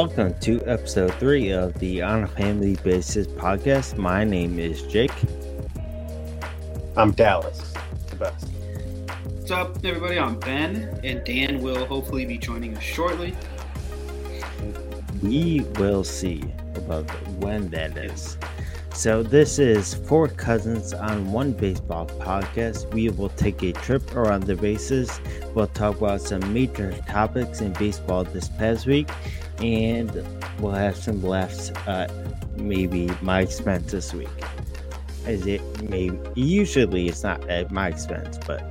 [0.00, 3.98] and welcome to episode three of the On a Family Basis podcast.
[3.98, 5.12] My name is Jake.
[6.96, 7.74] I'm Dallas,
[8.08, 8.48] the best.
[9.24, 10.18] What's up, everybody?
[10.18, 13.34] I'm Ben, and Dan will hopefully be joining us shortly.
[15.22, 16.42] We will see
[16.76, 18.38] about when that is.
[18.94, 22.92] So, this is Four Cousins on One Baseball podcast.
[22.92, 25.20] We will take a trip around the bases.
[25.54, 29.08] We'll talk about some major topics in baseball this past week,
[29.62, 30.10] and
[30.58, 32.10] we'll have some laughs at
[32.56, 34.28] maybe my expense this week.
[35.26, 38.62] As it may usually it's not at my expense, but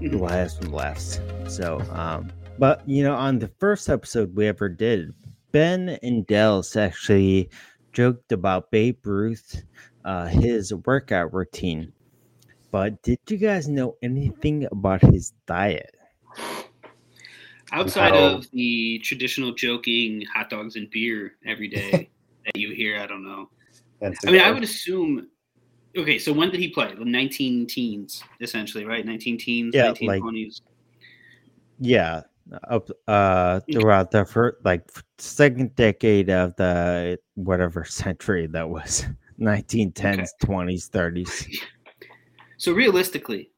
[0.00, 1.20] we'll have some laughs.
[1.48, 5.12] So, um, but you know, on the first episode we ever did,
[5.52, 7.50] Ben and Dells actually
[7.92, 9.62] joked about Babe Ruth,
[10.04, 11.92] uh, his workout routine.
[12.70, 15.94] But did you guys know anything about his diet?
[17.74, 18.36] Outside No.
[18.36, 22.08] of the traditional joking hot dogs and beer every day
[22.46, 23.50] that you hear, I don't know.
[24.00, 25.28] I mean, I would assume.
[25.96, 26.94] Okay, so when did he play?
[26.94, 29.04] The 19 teens, essentially, right?
[29.04, 30.60] 19 teens, Yeah, like- 1920s.
[31.80, 32.22] Yeah,
[32.68, 39.06] up uh throughout the first like second decade of the whatever century that was
[39.40, 41.48] 1910s 20s 30s
[42.58, 43.50] So realistically,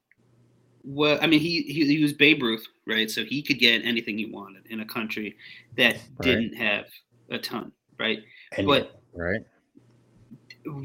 [0.86, 3.10] what I mean, he, he he was Babe Ruth, right?
[3.10, 5.36] So he could get anything he wanted in a country
[5.76, 6.86] that didn't have
[7.30, 8.20] a ton, right?
[8.56, 9.42] And But right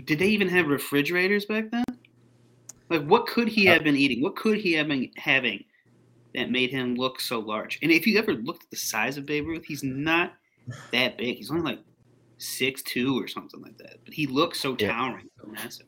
[0.06, 1.84] did they even have refrigerators back then?
[2.90, 4.22] Like, what could he Uh, have been eating?
[4.22, 5.64] What could he have been having
[6.34, 7.80] that made him look so large?
[7.82, 10.34] And if you ever looked at the size of Babe Ruth, he's not
[10.92, 11.38] that big.
[11.38, 11.80] He's only like
[12.38, 13.98] six two or something like that.
[14.04, 14.90] But he looks so Yeah.
[14.90, 15.88] towering, so massive.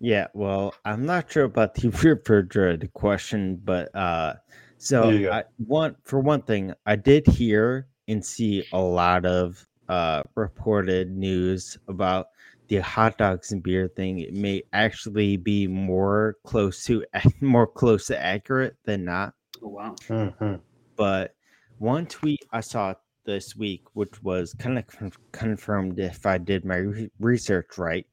[0.00, 4.34] Yeah well i'm not sure about the refrigerated question but uh
[4.78, 5.32] so There you go.
[5.32, 11.10] I, one for one thing i did hear and see a lot of uh reported
[11.10, 12.26] news about
[12.68, 17.04] the hot dogs and beer thing it may actually be more close to
[17.40, 19.94] more close to accurate than not Oh wow.
[20.08, 20.60] Mhm.
[20.96, 21.34] but
[21.78, 26.64] one tweet I saw this week, which was kind of con- confirmed if I did
[26.64, 28.06] my re- research right,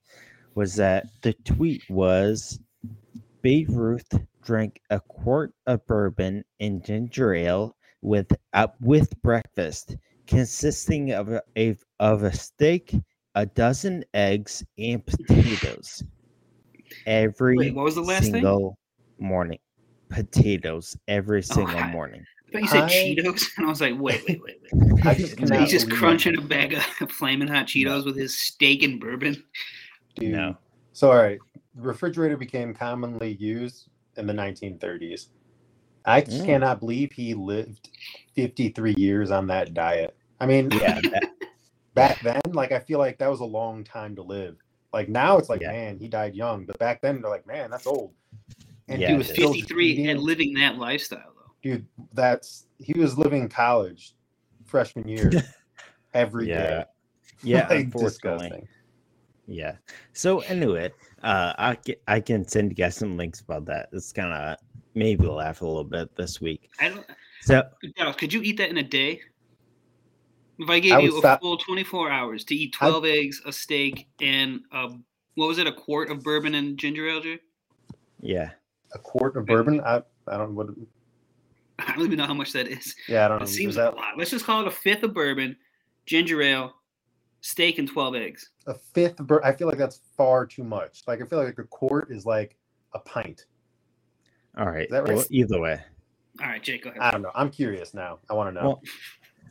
[0.56, 2.60] was that the tweet was
[3.42, 4.08] Babe Ruth
[4.44, 9.96] drank a quart of bourbon and ginger ale with uh, with breakfast,
[10.28, 12.94] consisting of a, a of a steak,
[13.36, 16.04] a dozen eggs, and potatoes
[17.06, 18.44] every Wait, what was the last thing?
[19.20, 19.60] morning.
[20.10, 21.92] Potatoes every single God.
[21.92, 22.24] morning.
[22.50, 25.06] I thought you said I- Cheetos, and I was like, wait, wait, wait, wait.
[25.06, 28.40] I just So he's just believe- crunching a bag of flaming hot Cheetos with his
[28.40, 29.44] steak and bourbon.
[30.16, 30.32] Dude.
[30.32, 30.58] No.
[30.94, 31.40] So, all right,
[31.76, 35.30] refrigerator became commonly used in the 1930s.
[36.06, 36.46] I just Mm.
[36.46, 37.90] cannot believe he lived
[38.36, 40.16] 53 years on that diet.
[40.40, 41.32] I mean, Yeah, that-
[41.96, 44.58] back then, like I feel like that was a long time to live.
[44.92, 45.72] Like now, it's like, Yeah.
[45.72, 46.66] man, he died young.
[46.66, 48.14] But back then, they're like, man, that's old.
[48.90, 49.36] And Yeah, he was it is.
[49.38, 51.52] still just 53 eating- and living that lifestyle, though.
[51.64, 51.88] dude.
[52.14, 54.14] That's he was living college
[54.66, 55.32] freshman year
[56.14, 56.84] every day.
[57.42, 57.62] Yeah.
[57.62, 58.10] yeah, Like, unfortunately.
[58.10, 58.68] disgusting.
[59.48, 59.76] Yeah.
[60.14, 60.92] So anyway,
[61.24, 63.90] uh, I can I can send you guys some links about that.
[63.92, 64.58] It's kind of
[64.96, 66.70] maybe laugh a little bit this week.
[66.80, 67.06] I don't.
[67.42, 67.64] So
[67.98, 69.20] Dallas, could you eat that in a day?
[70.60, 73.42] If I gave I you a stop- full 24 hours to eat I- 12 eggs,
[73.46, 74.90] a steak, and a,
[75.36, 77.40] what was it, a quart of bourbon and ginger ale, Jay?
[78.22, 78.52] yeah,
[78.94, 79.82] A quart of bourbon.
[79.82, 80.68] I I don't what.
[81.80, 82.96] I don't even know how much that is.
[83.10, 83.44] Yeah, I don't know.
[83.44, 84.18] It Is seems that a lot.
[84.18, 85.58] Let's just call it a fifth of bourbon,
[86.06, 86.76] ginger ale,
[87.44, 88.50] steak, and 12 eggs.
[88.66, 89.18] a fifth?
[89.18, 91.04] Bur- I feel like that's far too much.
[91.06, 92.58] Like I feel like a quart is like
[92.94, 93.46] a pint.
[94.58, 94.86] all right.
[94.86, 95.16] Is that right?
[95.16, 95.80] Well, either way,
[96.42, 97.02] All right, Jake, go ahead.
[97.02, 97.32] I don't know.
[97.36, 98.20] I'm curious now.
[98.30, 98.68] I want to know.
[98.70, 98.82] Well,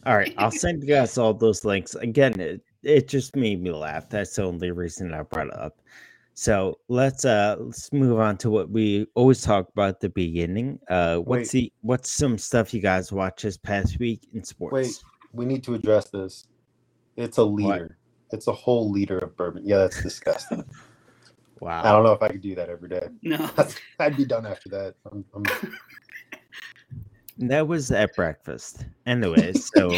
[0.06, 0.34] all right.
[0.36, 2.40] I'll send you guys all those links again.
[2.40, 4.08] It, it just made me laugh.
[4.08, 5.78] That's the only reason I brought it up.
[6.34, 10.78] So let's uh let's move on to what we always talk about at the beginning.
[10.88, 14.72] Uh, what's the what's some stuff you guys watch this past week in sports?
[14.72, 15.02] Wait,
[15.34, 16.46] we need to address this.
[17.16, 17.98] It's a liter.
[18.32, 19.62] It's a whole liter of bourbon.
[19.64, 20.64] Yeah, that's disgusting.
[21.60, 21.80] Wow.
[21.84, 23.06] I don't know if I could do that every day.
[23.22, 23.48] no.
[24.00, 24.96] I'd be done after that.
[25.12, 25.44] I'm, I'm,
[27.38, 28.84] That was at breakfast.
[29.06, 29.96] Anyways, so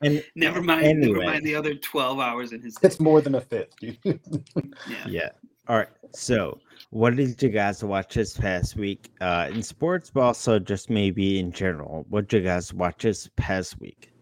[0.00, 0.84] and never mind.
[0.84, 1.18] Anyway.
[1.18, 2.78] Never mind the other 12 hours in his.
[2.82, 3.98] it's more than a fifth, dude.
[4.04, 5.06] Yeah.
[5.08, 5.28] yeah.
[5.66, 5.88] All right.
[6.12, 6.60] So,
[6.90, 11.40] what did you guys watch this past week uh, in sports, but also just maybe
[11.40, 12.06] in general?
[12.10, 14.12] What did you guys watch this past week?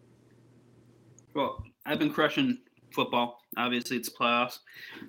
[1.35, 2.59] Well, I've been crushing
[2.95, 3.41] football.
[3.57, 4.59] Obviously, it's playoffs.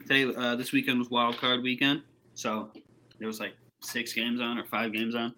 [0.07, 2.01] Today, uh, this weekend was wild card weekend,
[2.33, 2.71] so
[3.19, 5.35] there was like six games on or five games on,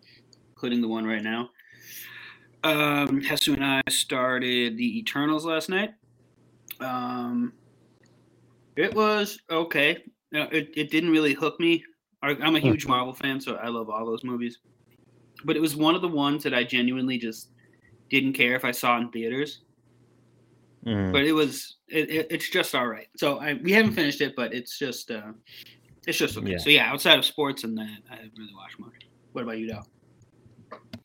[0.56, 1.50] including the one right now.
[2.64, 5.94] Um, Hesu and I started the Eternals last night.
[6.80, 7.54] Um,
[8.76, 10.04] it was okay.
[10.32, 11.84] It, it didn't really hook me.
[12.22, 12.68] I'm a Hmm.
[12.68, 14.60] huge Marvel fan, so I love all those movies.
[15.44, 17.52] But it was one of the ones that I genuinely just
[18.10, 19.62] didn't care if I saw in theaters.
[20.86, 21.12] Mm.
[21.12, 23.08] But it was it, it, it's just all right.
[23.18, 25.32] So I we haven't finished it, but it's just uh
[26.08, 26.52] it's just okay.
[26.52, 26.58] Yeah.
[26.60, 28.94] So yeah, outside of sports and that, I haven't really watched much.
[29.32, 29.88] What about you, Dal?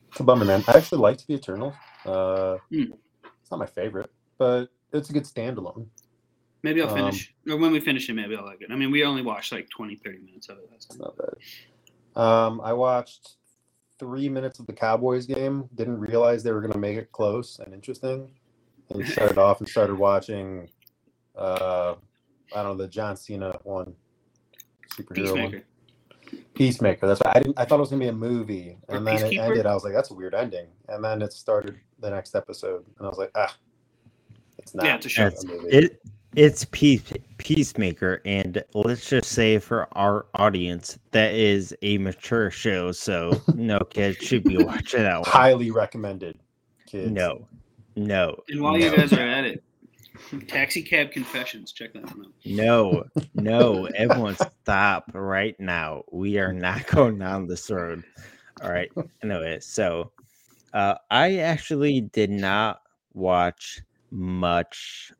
[0.09, 0.63] It's a bummer, man.
[0.67, 1.73] I actually liked the Eternals.
[2.05, 2.93] Uh, Hmm.
[3.23, 5.87] It's not my favorite, but it's a good standalone.
[6.63, 8.69] Maybe I'll Um, finish, or when we finish it, maybe I'll like it.
[8.71, 10.69] I mean, we only watched like 20, 30 minutes of it.
[10.69, 12.21] That's not bad.
[12.21, 13.37] Um, I watched
[13.99, 15.67] three minutes of the Cowboys game.
[15.75, 18.31] Didn't realize they were going to make it close and interesting.
[18.93, 20.69] And started off and started watching.
[21.35, 21.95] Uh,
[22.53, 23.95] I don't know the John Cena one,
[24.95, 25.51] superhero one.
[25.51, 25.63] Peacemaker.
[26.53, 27.07] Peacemaker.
[27.07, 27.37] That's right.
[27.37, 27.59] I didn't.
[27.59, 29.39] I thought it was gonna be a movie, Or and then it Peacekeeper?
[29.39, 29.65] ended.
[29.65, 33.05] I was like, "That's a weird ending." And then it started the next episode, and
[33.05, 33.55] I was like, "Ah,
[34.57, 35.27] it's not." Yeah, it's a show.
[35.27, 36.01] a movie." It
[36.35, 42.91] it's peace, peacemaker, and let's just say for our audience that is a mature show,
[42.93, 45.29] so no kids should be watching that one.
[45.29, 46.39] Highly recommended,
[46.85, 47.11] kids.
[47.11, 47.45] No,
[47.95, 49.63] no, And while no, you guys are at it,
[50.47, 52.33] Taxi Cab Confessions, check that one out.
[52.45, 53.03] no,
[53.33, 56.03] no, everyone stop right now.
[56.11, 58.03] We are not going down this road.
[58.61, 58.91] All right.
[59.23, 60.11] Anyway, so
[60.73, 62.81] uh, I actually did not
[63.13, 65.11] watch much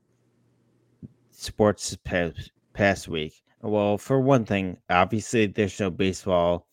[1.32, 3.34] sports past, past week.
[3.62, 6.68] Well, for one thing, obviously there's no baseball.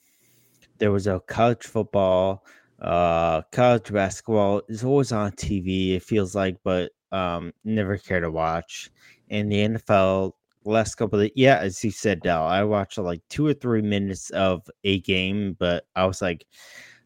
[0.79, 2.45] There was no college football.
[2.81, 5.97] Uh, college basketball is always on TV.
[5.97, 8.91] It feels like, but um, never care to watch.
[9.31, 10.33] And the NFL
[10.65, 14.31] last couple of yeah, as you said, Dell, I watched like two or three minutes
[14.31, 16.47] of a game, but I was like,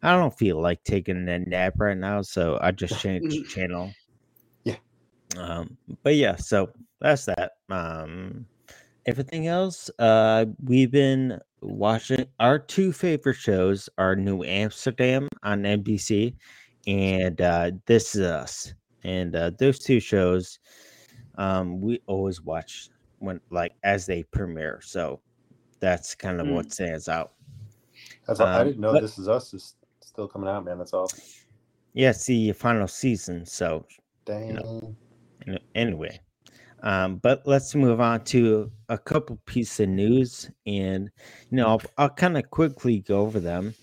[0.01, 3.93] I don't feel like taking a nap right now, so I just changed channel.
[4.63, 4.75] Yeah.
[5.37, 6.69] Um, but yeah, so
[6.99, 7.53] that's that.
[7.69, 8.45] Um,
[9.05, 16.35] everything else, uh, we've been watching our two favorite shows are New Amsterdam on NBC
[16.87, 18.73] and uh, This Is Us.
[19.03, 20.59] And uh, those two shows,
[21.37, 22.89] um, we always watch
[23.19, 24.79] when like as they premiere.
[24.83, 25.19] So
[25.79, 26.53] that's kind of Mm.
[26.55, 27.33] what stands out.
[28.27, 30.77] That's all, I Um, didn't know but- this is us is still coming out, man.
[30.77, 31.09] That's all.
[31.93, 33.45] Yeah, it's the final season.
[33.45, 33.85] So
[34.25, 34.57] Dang.
[35.45, 36.19] An- anyway
[36.83, 41.09] um but let's move on to a couple pieces of news and
[41.49, 43.73] you know i'll, I'll kind of quickly go over them.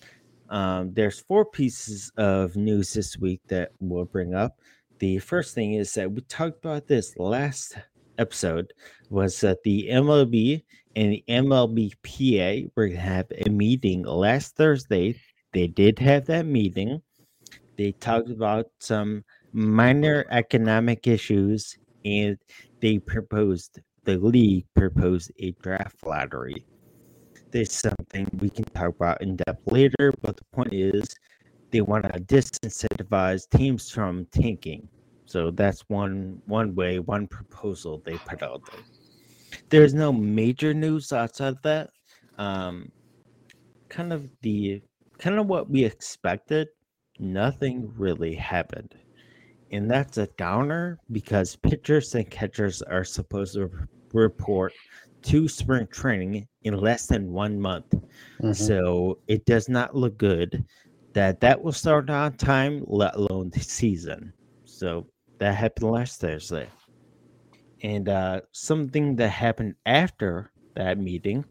[0.48, 4.58] Um there's four pieces of news this week that we'll bring up.
[4.98, 7.76] The first thing is that we talked about this last
[8.18, 8.72] episode
[9.08, 10.62] was that the mlb
[10.96, 15.18] and the mlbpa were gonna have a meeting last thursday.
[15.52, 17.02] They did have that meeting.
[17.76, 22.38] They talked about some minor economic issues and
[22.80, 26.64] they proposed the league proposed a draft lottery.
[27.50, 31.04] There's something we can talk about in depth later but the point is
[31.70, 34.88] they want to disincentivize teams from tanking.
[35.26, 38.82] So that's one one way one proposal they put out there.
[39.68, 41.90] There's no major news outside of that.
[42.38, 42.90] Um
[43.88, 44.80] kind of the
[45.18, 46.68] kind of what we expected
[47.18, 48.94] nothing really happened
[49.70, 53.70] and that's a downer because pitchers and catchers are supposed to
[54.12, 54.72] report
[55.22, 57.94] to spring training in less than one month.
[58.42, 58.54] Mhm.
[58.54, 60.64] So it does not look good
[61.14, 64.32] that that will start on time, let alone the season.
[64.64, 65.06] So
[65.38, 66.68] that happened last Thursday.
[67.82, 71.44] And uh, something that happened after that meeting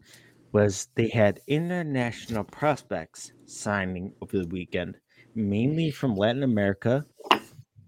[0.52, 4.96] was they had international prospects signing over the weekend,
[5.34, 7.04] mainly from Latin America.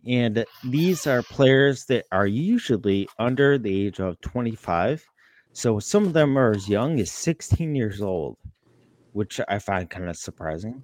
[0.07, 5.05] And these are players that are usually under the age of 25.
[5.53, 8.37] So some of them are as young as 16 years old,
[9.13, 10.83] which I find kind of surprising.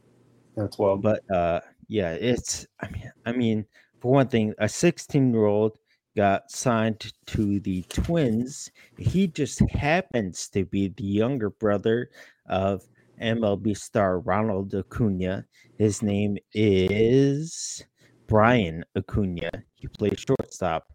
[0.57, 0.97] That's well.
[0.97, 3.67] But uh yeah, it's I mean I mean
[4.01, 5.79] for one thing, a 16 year old
[6.17, 8.71] got signed to the Twins.
[8.97, 12.11] He just happens to be the younger brother
[12.49, 12.83] of
[13.21, 15.47] MLB star Ronald Acuna.
[15.79, 17.85] His name is
[18.29, 19.51] Bryan Acuna.
[19.77, 20.93] He plays shortstop,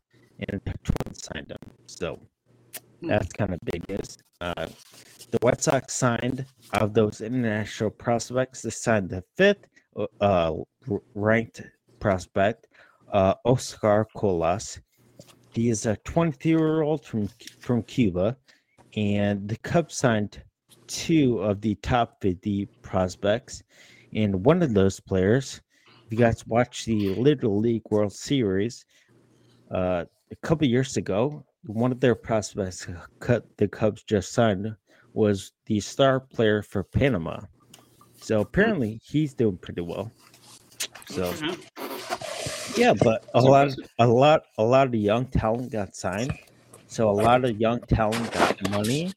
[0.47, 1.57] and the Twins signed him.
[1.87, 2.19] So
[3.01, 3.07] Hmm.
[3.09, 4.17] that's kind of big news.
[4.41, 4.67] Uh,
[5.31, 8.61] the White Sox signed of those international prospects.
[8.61, 9.65] They signed the fifth
[10.21, 10.53] uh,
[11.15, 11.61] ranked
[11.99, 12.67] prospect,
[13.11, 14.79] uh, Oscar Colas.
[15.53, 18.37] He is a 23 year old from from Cuba,
[18.95, 20.41] and the Cubs signed
[20.87, 23.63] two of the top 50 prospects,
[24.13, 25.61] and one of those players,
[26.13, 28.85] you guys watched the Little League World Series
[29.71, 32.87] uh, a couple years ago, one of their prospects
[33.19, 34.75] cut the Cubs just signed
[35.13, 37.39] was the star player for Panama.
[38.21, 40.11] So apparently he's doing pretty well.
[41.09, 41.33] So
[42.77, 43.91] yeah, but a lot, impressive.
[43.97, 46.37] a lot, a lot of young talent got signed.
[46.85, 49.11] So a lot of young talent got money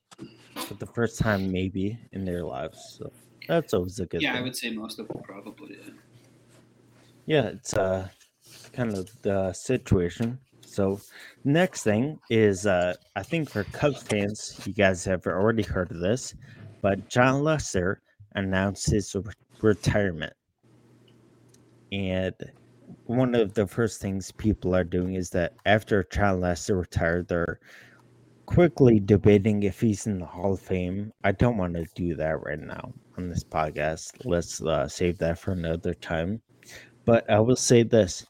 [0.55, 2.97] for the first time, maybe in their lives.
[2.99, 3.13] So
[3.49, 5.76] that's always a good Yeah, I would say most of them probably.
[7.27, 7.47] Yeah.
[7.47, 8.09] it's uh
[8.73, 10.39] kind of the situation.
[10.65, 11.01] So
[11.45, 15.99] next thing is uh I think for Cubs fans, you guys have already heard of
[16.01, 16.35] this,
[16.83, 18.01] but Jon Lester
[18.35, 20.33] announced his re- retirement.
[21.93, 22.35] And
[23.07, 27.61] one of the first things people are doing is that after Jon Lester retired, they're
[28.47, 31.13] quickly debating if he's in the Hall of Fame.
[31.25, 34.13] I don't want to do that right now on this podcast.
[34.25, 36.43] Let's uh, save that for another time.
[37.07, 38.27] But I will say this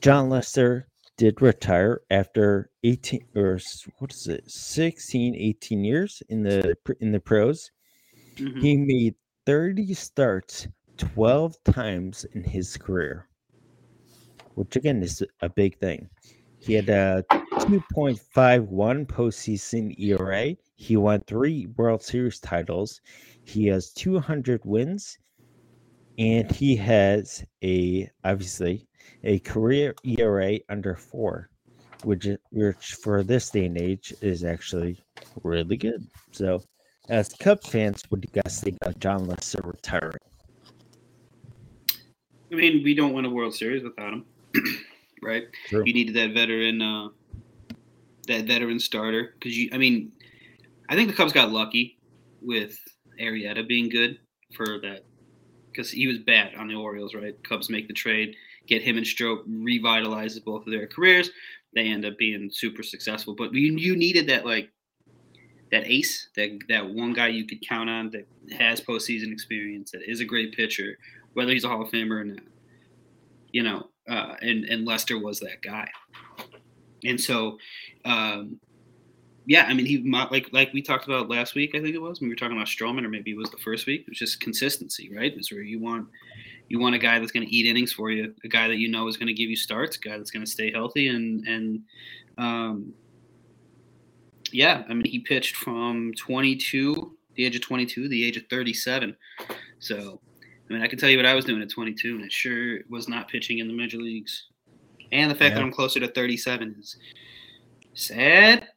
[0.00, 3.60] Jon Lester did retire after 18 or
[3.98, 7.70] what is it 16 18 years in the in the pros
[8.36, 8.60] Mhm.
[8.60, 9.14] he made
[9.46, 13.28] 30 starts 12 times in his career
[14.56, 16.10] which again is a big thing
[16.58, 20.56] he had a 2.51 postseason ERA.
[20.76, 23.02] He won three World Series titles.
[23.44, 25.18] He has 200 wins,
[26.18, 28.86] and he has a obviously
[29.24, 31.48] a career ERA under four,
[32.04, 35.02] which which for this day and age is actually
[35.42, 36.06] really good.
[36.32, 36.62] So,
[37.08, 40.16] as Cubs fans, what do you guys think of Jon Lester retiring?
[42.52, 44.24] I mean, we don't win a World Series without him,
[45.22, 45.44] right?
[45.68, 45.82] True.
[45.84, 47.08] You needed that veteran, uh,
[48.28, 49.70] that veteran starter because you.
[49.72, 50.12] I mean,
[50.88, 51.98] I think the Cubs got lucky
[52.40, 52.78] with
[53.20, 54.18] Arrieta being good
[54.54, 55.04] for that
[55.74, 57.34] because he was bad on the Orioles, right?
[57.42, 61.30] Cubs make the trade, get him and Strop, revitalizes both of their careers.
[61.74, 64.70] They end up being super successful, but you you needed that like
[65.72, 68.26] that ace, that that one guy you could count on that
[68.56, 70.96] has postseason experience, that is a great pitcher,
[71.32, 72.44] whether he's a Hall of Famer or not.
[73.50, 75.88] You know, uh, and and Lester was that guy,
[77.04, 77.58] and so,
[78.04, 78.60] um,
[79.46, 81.74] yeah, I mean, he like like we talked about last week.
[81.74, 83.58] I think it was when we were talking about Stroman, or maybe it was the
[83.58, 84.02] first week.
[84.02, 85.32] It was just consistency, right?
[85.36, 86.08] It's where you want
[86.68, 88.88] you want a guy that's going to eat innings for you, a guy that you
[88.88, 91.46] know is going to give you starts, a guy that's going to stay healthy, and
[91.46, 91.82] and
[92.38, 92.92] um,
[94.54, 99.16] yeah, I mean, he pitched from 22, the age of 22, the age of 37.
[99.80, 100.20] So,
[100.70, 102.78] I mean, I can tell you what I was doing at 22, and it sure
[102.88, 104.46] was not pitching in the major leagues.
[105.12, 105.56] And the fact Yeah.
[105.56, 106.96] that I'm closer to 37 is
[107.94, 108.68] sad.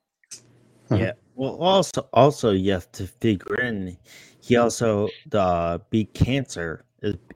[0.92, 1.12] Yeah.
[1.36, 3.98] Well, also, also you have to figure in
[4.42, 6.86] he also uh, beat cancer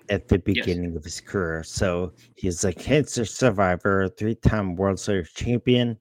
[0.09, 1.63] at- the beginning of his career.
[1.63, 5.97] So he's a cancer survivor, three-time World Series champion,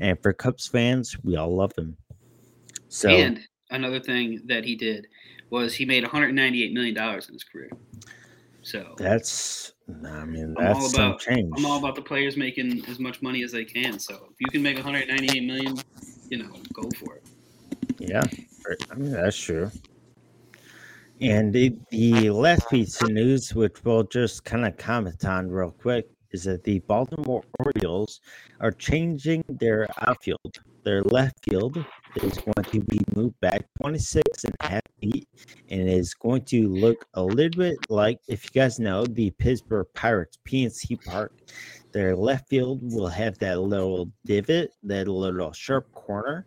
[0.00, 1.96] and for Cubs fans, we all love him.
[2.88, 3.40] So And
[3.70, 5.06] another thing that he did
[5.50, 7.70] was he made 198 million dollars in his career.
[8.62, 9.72] So that's,
[10.04, 11.50] I mean, I'm all that's some about- change.
[11.56, 13.98] I'm all about the players making as much money as they can.
[13.98, 15.76] So if you can make 198 million,
[16.28, 17.24] you know, go for it.
[17.98, 18.24] Yeah.
[18.90, 19.70] I mean that's true.
[21.20, 25.72] And the, the last piece of news, which we'll just kind of comment on real
[25.72, 28.20] quick, is that the Baltimore Orioles
[28.60, 30.58] are changing their outfield.
[30.84, 31.84] Their left field
[32.22, 35.28] is going to be moved back 26 and a half feet
[35.70, 39.86] and is going to look a little bit like, if you guys know, the Pittsburgh
[39.94, 41.32] Pirates PNC Park.
[41.92, 46.46] Their left field will have that little divot, that little sharp corner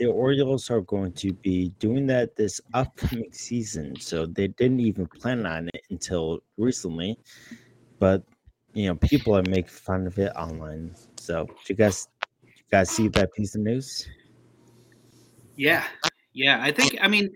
[0.00, 3.94] the Orioles are going to be doing that this upcoming season.
[4.00, 7.18] So they didn't even plan on it until recently.
[7.98, 8.24] But
[8.72, 10.94] you know, people are making fun of it online.
[11.16, 12.08] So you guys
[12.42, 14.08] you guys see that piece of news?
[15.56, 15.84] Yeah,
[16.32, 16.62] yeah.
[16.62, 16.96] I think.
[17.02, 17.28] I mean,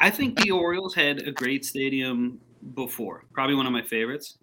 [0.00, 2.40] I think the Orioles had a great stadium
[2.74, 3.26] before.
[3.32, 4.38] Probably one of my favorites.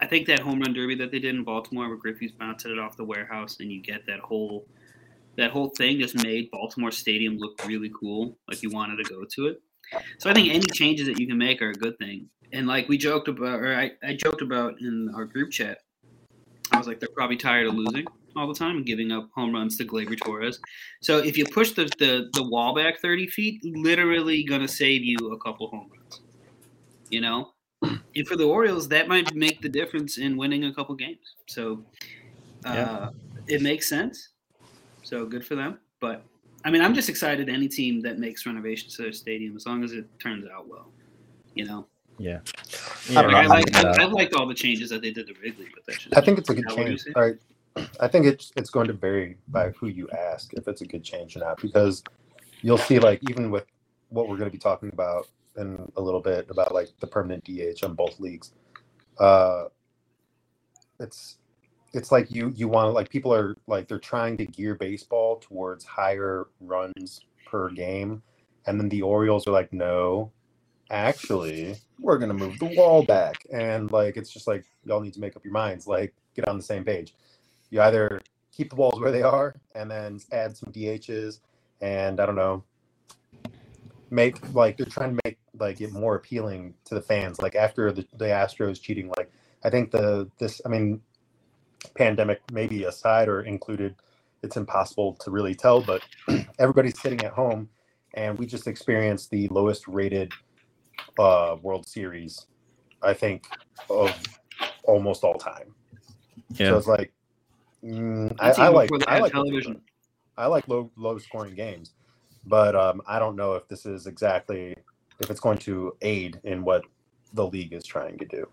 [0.00, 2.78] I think that home run derby that they did in Baltimore, where Griffey's bounced it
[2.78, 4.66] off the warehouse, and you get that whole
[5.36, 8.38] that whole thing just made Baltimore Stadium look really cool.
[8.48, 9.62] Like you wanted to go to it.
[10.18, 12.28] So I think any changes that you can make are a good thing.
[12.52, 15.78] And like we joked about, or I, I joked about in our group chat,
[16.72, 19.52] I was like, they're probably tired of losing all the time and giving up home
[19.52, 20.60] runs to Gleyber Torres.
[21.00, 25.02] So if you push the, the, the wall back 30 feet, literally going to save
[25.04, 26.20] you a couple home runs.
[27.10, 27.52] You know?
[28.16, 31.34] And for the Orioles, that might make the difference in winning a couple games.
[31.46, 31.84] So
[32.64, 33.08] uh, Yeah.
[33.46, 34.30] it makes sense.
[35.02, 35.78] So good for them.
[36.00, 36.24] But
[36.64, 39.84] I mean, I'm just excited any team that makes renovations to their stadium as long
[39.84, 40.90] as it turns out well.
[41.54, 41.86] You know?
[42.18, 42.40] Yeah.
[43.10, 45.34] I Like, I Yeah, like I, I liked all the changes that they did to
[45.34, 47.02] Wrigley, but that's just I think it's a good Now, what do you change.
[47.02, 47.12] say?
[47.14, 47.36] All right.
[48.00, 51.04] I think it's it's going to vary by who you ask if it's a good
[51.04, 52.02] change or not because
[52.62, 53.66] you'll see like even with
[54.08, 57.44] what we're going to be talking about in a little bit about like the permanent
[57.44, 58.52] DH on both leagues.
[59.18, 59.64] Uh
[60.98, 61.36] it's
[61.92, 65.36] it's like you you want to like people are like they're trying to gear baseball
[65.36, 68.22] towards higher runs per game
[68.66, 70.30] and then the Orioles are like no
[70.90, 75.20] actually we're to move the wall back and like it's just like y'all need to
[75.20, 77.14] make up your minds like get on the same page
[77.70, 78.20] you either
[78.52, 81.40] keep the walls where they are and then add some DHs
[81.80, 82.62] and I don't know
[84.10, 87.92] make like they're trying to make like it more appealing to the fans like after
[87.92, 89.30] the, the Astros cheating like
[89.64, 91.00] I think the this I mean
[91.96, 93.96] pandemic maybe aside or included
[94.42, 96.02] it's impossible to really tell but
[96.58, 97.68] everybody's sitting at home
[98.14, 100.32] and we just experienced the lowest rated
[101.18, 102.46] uh World Series
[103.02, 103.46] I think
[103.90, 104.12] of
[104.84, 105.74] almost all time
[106.62, 106.78] so Yeah.
[106.78, 107.12] it's like
[107.84, 109.80] mm, I, I like I like television.
[110.36, 111.94] I like low low scoring games,
[112.44, 114.76] but um, I don't know if this is exactly
[115.20, 116.84] if it's going to aid in what
[117.32, 118.48] the league is trying to do.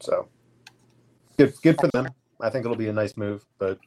[0.00, 0.28] So
[1.38, 2.08] good good for them.
[2.40, 3.78] I think it'll be a nice move, but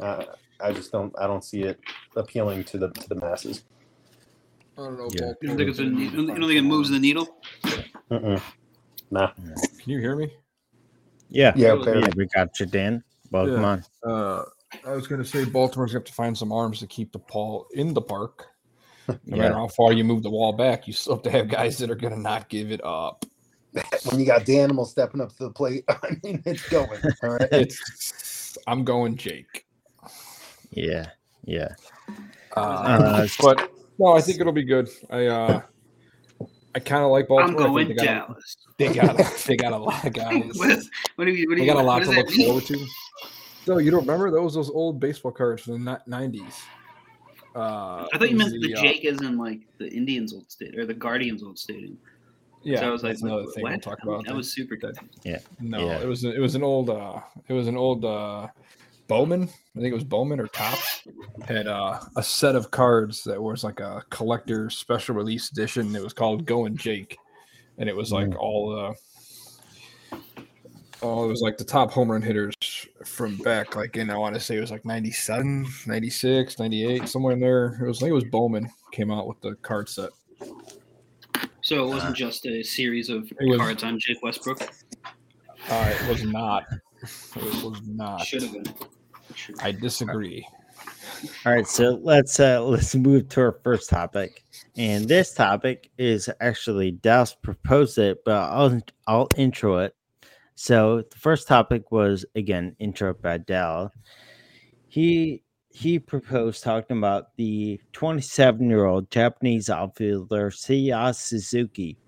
[0.00, 0.24] uh,
[0.60, 1.80] I just don't I don't see it
[2.16, 3.64] appealing to the to the masses.
[4.76, 5.08] I don't know.
[5.12, 5.32] Yeah.
[5.40, 7.36] You don't think, it's a, you don't you don't think it moves the needle?
[8.10, 8.42] Mm-mm.
[9.10, 9.28] Nah.
[9.28, 9.56] Can
[9.86, 10.32] you hear me?
[11.28, 11.52] Yeah.
[11.56, 12.02] Yeah, Yeah, barely.
[12.02, 13.04] Yeah, we got you, Dan.
[13.30, 13.66] Welcome Yeah.
[13.66, 13.84] on.
[14.04, 14.44] Uh,
[14.84, 17.12] I was going to say Baltimore's going to have to find some arms to keep
[17.12, 18.46] the ball in the park.
[19.26, 19.42] No Yeah.
[19.42, 21.90] matter how far you move the wall back, you still have to have guys that
[21.90, 23.24] are going to not give it up.
[24.04, 27.00] when you got the animal stepping up to the plate, I mean it's going.
[27.22, 27.48] All right.
[27.52, 29.66] It's, I'm going Jake.
[30.70, 31.10] Yeah.
[31.44, 31.74] Yeah.
[32.56, 34.88] Uh, Uh, but no, I think it'll be good.
[35.10, 35.62] I uh,
[36.74, 37.62] I kind of like Baltimore.
[37.62, 38.56] I'm going they got, Dallas.
[38.78, 40.50] they got they got a lot of guys.
[40.54, 40.78] what,
[41.16, 41.48] what do you?
[41.48, 41.72] What do They you?
[41.72, 42.46] got a lot to look mean?
[42.46, 42.86] forward to.
[43.64, 46.62] So you don't remember those those old baseball cards from the nineties?
[47.54, 50.76] Uh, I thought you meant the uh, Jake is in like the Indians' old state
[50.78, 51.98] or the Guardians' old stadium.
[52.62, 53.54] Yeah, so I was like, that's another what?
[53.54, 54.24] thing we'll talk about.
[54.26, 54.96] That was super good.
[55.22, 55.38] Yeah.
[55.60, 56.00] No, Yeah.
[56.00, 58.48] it was it was an old uh it was an old uh
[59.06, 59.42] Bowman.
[59.42, 61.06] I think it was Bowman or Topps
[61.46, 65.94] had uh, a set of cards that was like a collector special release edition.
[65.94, 67.18] It was called Going Jake,
[67.76, 68.36] and it was like Mm.
[68.38, 68.94] all uh
[71.04, 72.54] oh it was like the top home run hitters
[73.04, 77.34] from back like in I want to say it was like 97, 96, 98, somewhere
[77.34, 77.78] in there.
[77.80, 80.10] It was I think it was Bowman came out with the card set.
[81.60, 84.62] So it wasn't just a series of was- cards on Jake Westbrook.
[85.70, 86.64] Uh, it was not.
[87.02, 88.26] It was not.
[88.26, 88.64] Should have been.
[89.34, 90.46] Should- I disagree.
[91.46, 94.44] All right, so let's uh let's move to our first topic,
[94.76, 99.94] and this topic is actually Dallas proposed it, but I'll I'll intro it.
[100.54, 103.92] So the first topic was again intro by Dal.
[104.88, 111.98] He he proposed talking about the 27 year old Japanese outfielder Seiya Suzuki.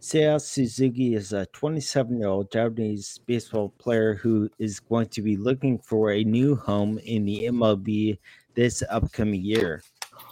[0.00, 5.36] Seiya Suzuki is a 27 year old Japanese baseball player who is going to be
[5.36, 8.18] looking for a new home in the MLB
[8.54, 9.82] this upcoming year.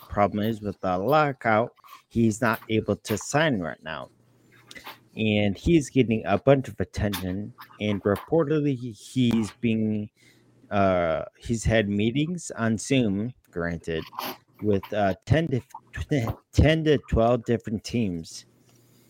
[0.08, 1.72] Problem is, with the lockout,
[2.08, 4.08] he's not able to sign right now.
[5.16, 10.10] And he's getting a bunch of attention, and reportedly, he's being
[10.70, 14.04] uh, he's had meetings on Zoom, granted,
[14.62, 18.46] with uh, 10 to 10 to 12 different teams.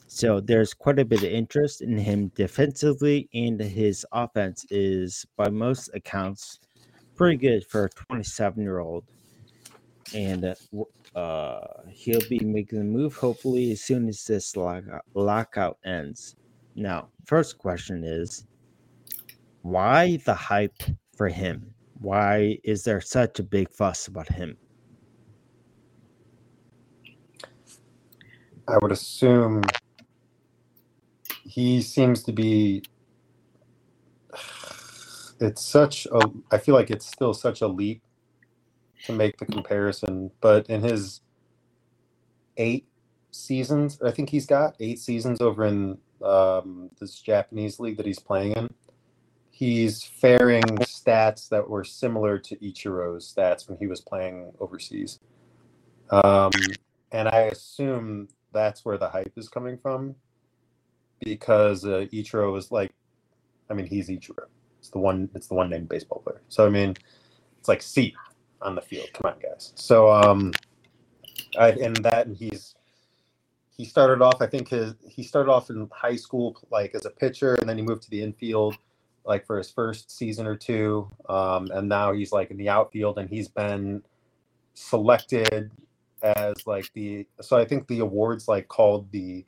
[0.07, 5.49] So there's quite a bit of interest in him defensively, and his offense is, by
[5.49, 6.61] most accounts,
[7.17, 9.05] pretty good for a 27 year old.
[10.15, 10.55] And uh,
[11.17, 11.59] uh,
[11.91, 14.55] he'll be making the move hopefully as soon as this
[15.15, 16.37] lockout ends.
[16.75, 18.47] Now, first question is
[19.63, 20.83] why the hype
[21.17, 21.75] for him?
[22.01, 24.59] Why is there such a big fuss about him?
[28.69, 29.63] I would assume
[31.45, 32.83] he seems to be.
[35.39, 36.31] It's such a.
[36.51, 38.01] I feel like it's still such a leap
[39.07, 41.21] to make the comparison, but in his
[42.57, 42.87] eight
[43.31, 48.19] seasons, I think he's got eight seasons over in um, this Japanese league that he's
[48.19, 48.69] playing in.
[49.51, 55.19] He's faring stats that were similar to Ichiro's stats when he was playing overseas.
[56.11, 56.51] Um,
[57.13, 60.15] and I assume that's where the hype is coming from
[61.21, 62.93] because uh, Ichiro is like,
[63.71, 64.47] I mean, he's Ichiro.
[64.79, 65.31] It's the one.
[65.35, 66.43] It's the one named baseball player.
[66.49, 66.95] So I mean,
[67.59, 68.15] it's like C
[68.63, 69.09] on the field.
[69.13, 69.73] Come on, guys.
[69.77, 70.53] So um,
[71.59, 72.75] I and that and he's
[73.77, 74.41] he started off.
[74.41, 77.77] I think his he started off in high school like as a pitcher, and then
[77.77, 78.77] he moved to the infield
[79.25, 83.19] like for his first season or two, um, and now he's like in the outfield,
[83.19, 84.03] and he's been
[84.75, 85.71] selected
[86.23, 89.45] as like the so I think the awards like called the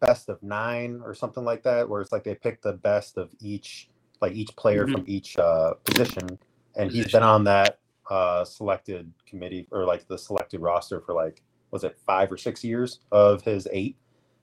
[0.00, 3.30] best of nine or something like that, where it's like they pick the best of
[3.40, 3.88] each
[4.20, 4.92] like each player Mhm.
[4.92, 6.38] from each uh, position,
[6.76, 11.42] and he's been on that uh, selected committee or like the selected roster for like
[11.70, 13.96] was it five or six years of his eight.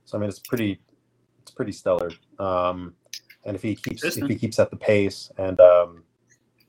[0.05, 0.79] So I mean, it's pretty
[1.41, 2.11] it's pretty stellar.
[2.39, 2.93] Um,
[3.45, 6.03] and if he keeps if he keeps at the pace, and um,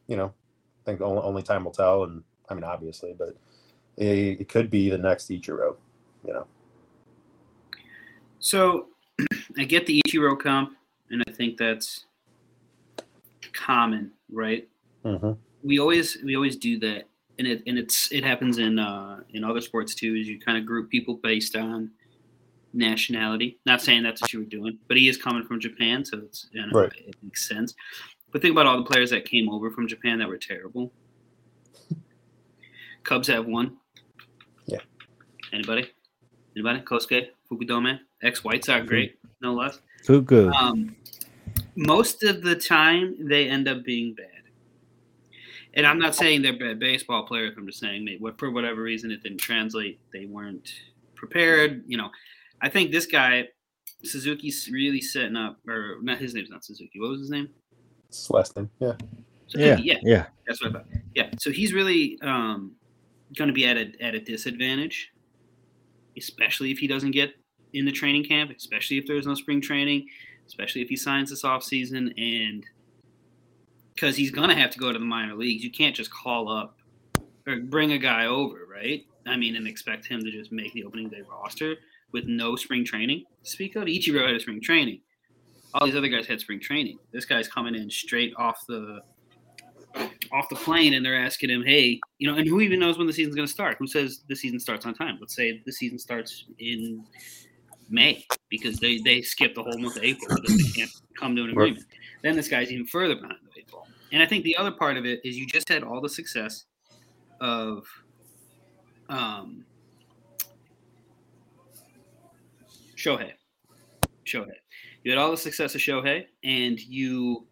[0.06, 2.04] you know, I think only, only time will tell.
[2.04, 3.36] And I mean, obviously, but
[3.96, 5.76] it, it could be the next Ichiro.
[6.26, 6.46] You know,
[8.38, 8.88] So
[9.58, 10.76] I get the Ichiro comp,
[11.10, 12.04] and I think that's
[13.52, 14.68] common, right?
[15.04, 15.32] mm-hmm.
[15.66, 19.42] We always we always do that, and it and it's it happens in uh, in
[19.44, 20.14] other sports too.
[20.14, 21.90] Is you kind of group people based on
[22.72, 23.58] nationality.
[23.66, 26.48] Not saying that's what you were doing, but he is coming from Japan, so it's
[26.52, 26.92] you know, Right.
[27.06, 27.74] it makes sense.
[28.32, 30.92] But think about all the players that came over from Japan that were terrible.
[33.02, 33.76] Cubs have one.
[34.66, 34.78] Yeah.
[35.52, 35.90] Anybody?
[36.56, 36.80] Anybody?
[36.80, 39.80] Kosuke, Fukudome, ex White Sox, great, no less.
[40.04, 40.52] Fugu.
[40.52, 40.94] Um,
[41.76, 44.35] most of the time, they end up being bad.
[45.76, 47.54] And I'm not saying they're bad baseball players.
[47.56, 50.00] I'm just saying they, for whatever reason it didn't translate.
[50.12, 50.72] They weren't
[51.14, 51.84] prepared.
[51.86, 52.10] You know,
[52.62, 53.48] I think this guy
[54.02, 56.98] Suzuki's really setting up, or not his name's not Suzuki.
[56.98, 57.48] What was his name?
[58.08, 58.70] it's last name.
[58.80, 58.92] Yeah,
[59.48, 60.26] yeah, yeah, yeah.
[60.46, 60.86] that's what I thought.
[61.14, 62.72] Yeah, so he's really um,
[63.36, 65.12] going to be at a at a disadvantage,
[66.16, 67.34] especially if he doesn't get
[67.72, 70.06] in the training camp, especially if there's no spring training,
[70.46, 72.64] especially if he signs this off season, and
[73.96, 75.64] because he's going to have to go to the minor leagues.
[75.64, 76.78] You can't just call up
[77.46, 79.04] or bring a guy over, right?
[79.26, 81.76] I mean, and expect him to just make the opening day roster
[82.12, 83.24] with no spring training.
[83.42, 85.00] Speak of Ichiro had a spring training.
[85.74, 86.98] All these other guys had spring training.
[87.10, 89.00] This guy's coming in straight off the
[90.30, 93.06] off the plane and they're asking him, hey, you know, and who even knows when
[93.06, 93.76] the season's going to start?
[93.78, 95.16] Who says the season starts on time?
[95.18, 97.02] Let's say the season starts in
[97.88, 101.44] May because they, they skipped the whole month of April because they can't come to
[101.44, 101.86] an agreement.
[102.22, 103.45] Then this guy's even further behind the eight ball.
[104.16, 106.64] And I think the other part of it is you just had all the success
[107.38, 107.84] of
[109.10, 109.66] um,
[112.96, 113.32] Shohei.
[114.24, 114.54] Shohei.
[115.04, 117.46] You had all the success of Shohei, and you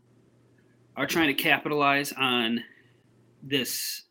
[0.96, 2.60] are trying to capitalize on
[3.42, 4.04] this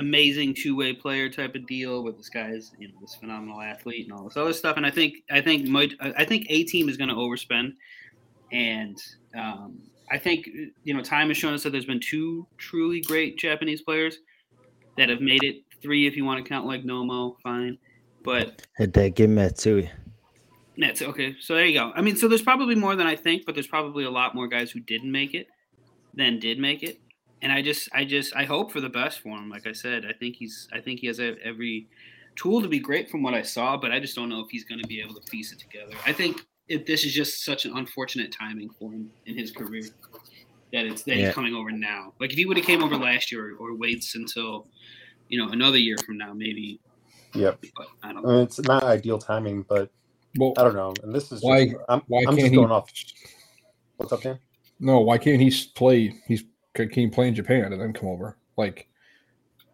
[0.00, 4.12] amazing two-way player type of deal with this guy's you know this phenomenal athlete and
[4.12, 6.96] all this other stuff and i think i think might i think a team is
[6.96, 7.74] going to overspend
[8.50, 8.98] and
[9.36, 9.78] um,
[10.10, 10.48] i think
[10.84, 14.18] you know time has shown us that there's been two truly great japanese players
[14.96, 17.78] that have made it three if you want to count like nomo fine
[18.24, 19.90] but Hideki Matsui.
[20.78, 21.36] that's okay.
[21.38, 21.92] So there you go.
[21.94, 24.48] I mean, so there's probably more than I think, but there's probably a lot more
[24.48, 25.46] guys who didn't make it
[26.14, 26.98] than did make it.
[27.42, 29.50] And I just, I just, I hope for the best for him.
[29.50, 31.86] Like I said, I think he's, I think he has every
[32.34, 34.64] tool to be great from what I saw, but I just don't know if he's
[34.64, 35.92] going to be able to piece it together.
[36.06, 39.82] I think it, this is just such an unfortunate timing for him in his career
[40.72, 41.26] that it's that Yeah.
[41.26, 42.12] he's coming over now.
[42.20, 44.66] Like if he would have came over last year or, or waits until,
[45.28, 46.80] you know, another year from now, maybe.
[47.34, 47.62] yep.
[47.76, 48.34] But I don't I know.
[48.36, 49.90] mean, it's not ideal timing, but
[50.38, 50.94] Well, I don't know.
[51.02, 52.56] And this is Why- Just, I'm, why I'm can't just he?
[52.56, 52.90] going off.
[53.96, 54.38] What's up, Dan?
[54.80, 56.14] No, why can't he play?
[56.26, 58.36] He's can he play in Japan and then come over?
[58.56, 58.88] Like,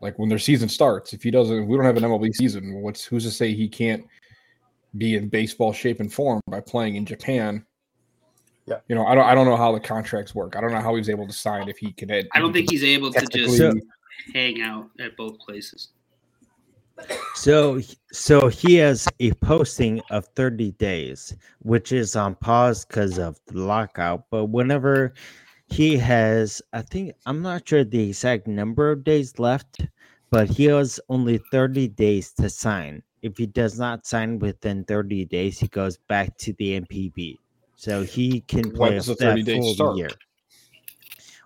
[0.02, 1.14] like when their season starts.
[1.14, 2.74] If he doesn't, if we don't have an MLB season.
[2.82, 4.04] What's who's to say he can't
[4.96, 7.64] be in baseball shape and form by playing in Japan?
[8.66, 8.80] Yeah.
[8.88, 9.24] You know, I don't.
[9.24, 10.56] I don't know how the contracts work.
[10.56, 12.10] I don't know how he's able to sign if he can.
[12.10, 13.72] I don't think he's able to just So-
[14.34, 15.88] hang out at both places.
[17.34, 17.80] So,
[18.12, 23.60] so he has a posting of 30 days, which is on pause because of the
[23.60, 24.24] lockout.
[24.30, 25.14] But whenever
[25.68, 29.86] he has, I think I'm not sure the exact number of days left,
[30.30, 33.02] but he has only 30 days to sign.
[33.22, 37.38] If he does not sign within 30 days, he goes back to the NPB.
[37.76, 39.96] So he can play does the that 30 days full start?
[39.96, 40.10] year.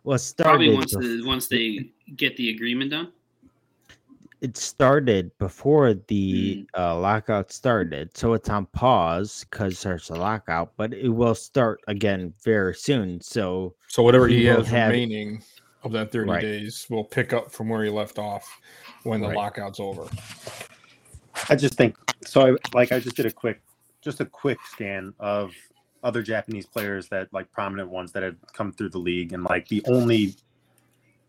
[0.04, 3.12] Well, it Probably once bef- the, once they get the agreement done.
[4.40, 10.72] it started before the uh, lockout started, so it's on pause because there's a lockout,
[10.76, 13.20] but it will start again very soon.
[13.22, 15.42] So So whatever he he, has have- remaining
[15.82, 16.42] of that thirty Right.
[16.42, 18.46] days will pick up from where he left off
[19.04, 19.37] when the Right.
[19.37, 20.06] lockout's over.
[21.48, 22.46] I just think so.
[22.46, 23.61] I, like I just did a quick,
[24.00, 25.52] just a quick scan of
[26.02, 29.68] other Japanese players that like prominent ones that had come through the league, and like
[29.68, 30.35] the only,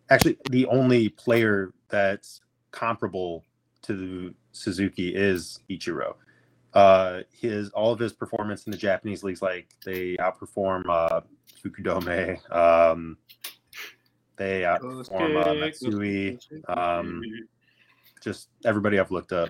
[0.10, 3.44] actually the only player that's comparable
[3.84, 6.16] to Suzuki is Ichiro.
[6.76, 11.22] uh, his all of his performance in the Japanese leagues, like they outperform uh,
[11.64, 12.52] Fukudome.
[12.52, 13.18] Um,
[14.36, 16.38] they outperform uh, Matsui.
[16.68, 17.22] Um,
[18.22, 19.50] just everybody I've looked up.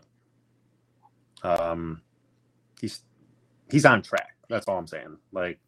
[1.46, 2.02] Um,
[2.82, 3.02] he's
[3.72, 4.36] he's on track.
[4.50, 5.18] That's all I'm saying.
[5.32, 5.60] Like,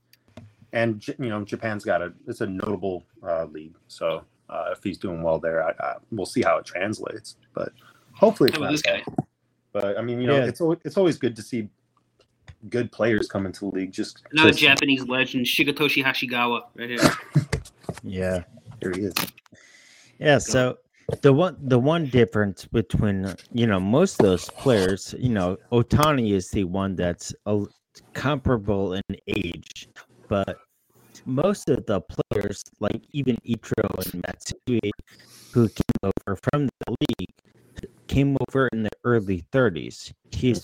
[0.73, 3.75] and you know, Japan's got a it's a notable uh, league.
[3.87, 7.35] So uh, if he's doing well there, I, I, we'll see how it translates.
[7.53, 7.71] But
[8.13, 9.03] hopefully, it's not this guy?
[9.73, 10.45] But I mean, you know, Yeah.
[10.45, 11.69] it's al- it's always good to see
[12.69, 13.91] good players come into the league.
[13.91, 16.99] Just Another just- Japanese legend, Shigatoshi Hashigawa, right here.
[18.03, 18.43] Yeah.
[18.81, 19.13] Here he is.
[20.19, 20.77] Yeah, so
[21.21, 26.33] the one the one difference between you know most of those players, you know, Ohtani
[26.33, 27.65] is the one that's a,
[28.13, 29.89] comparable in age,
[30.27, 30.57] but
[31.25, 34.91] most of the players, like even Ichiro and Matsui,
[35.53, 40.13] who came over from the league, came over in the early 30s.
[40.31, 40.61] He's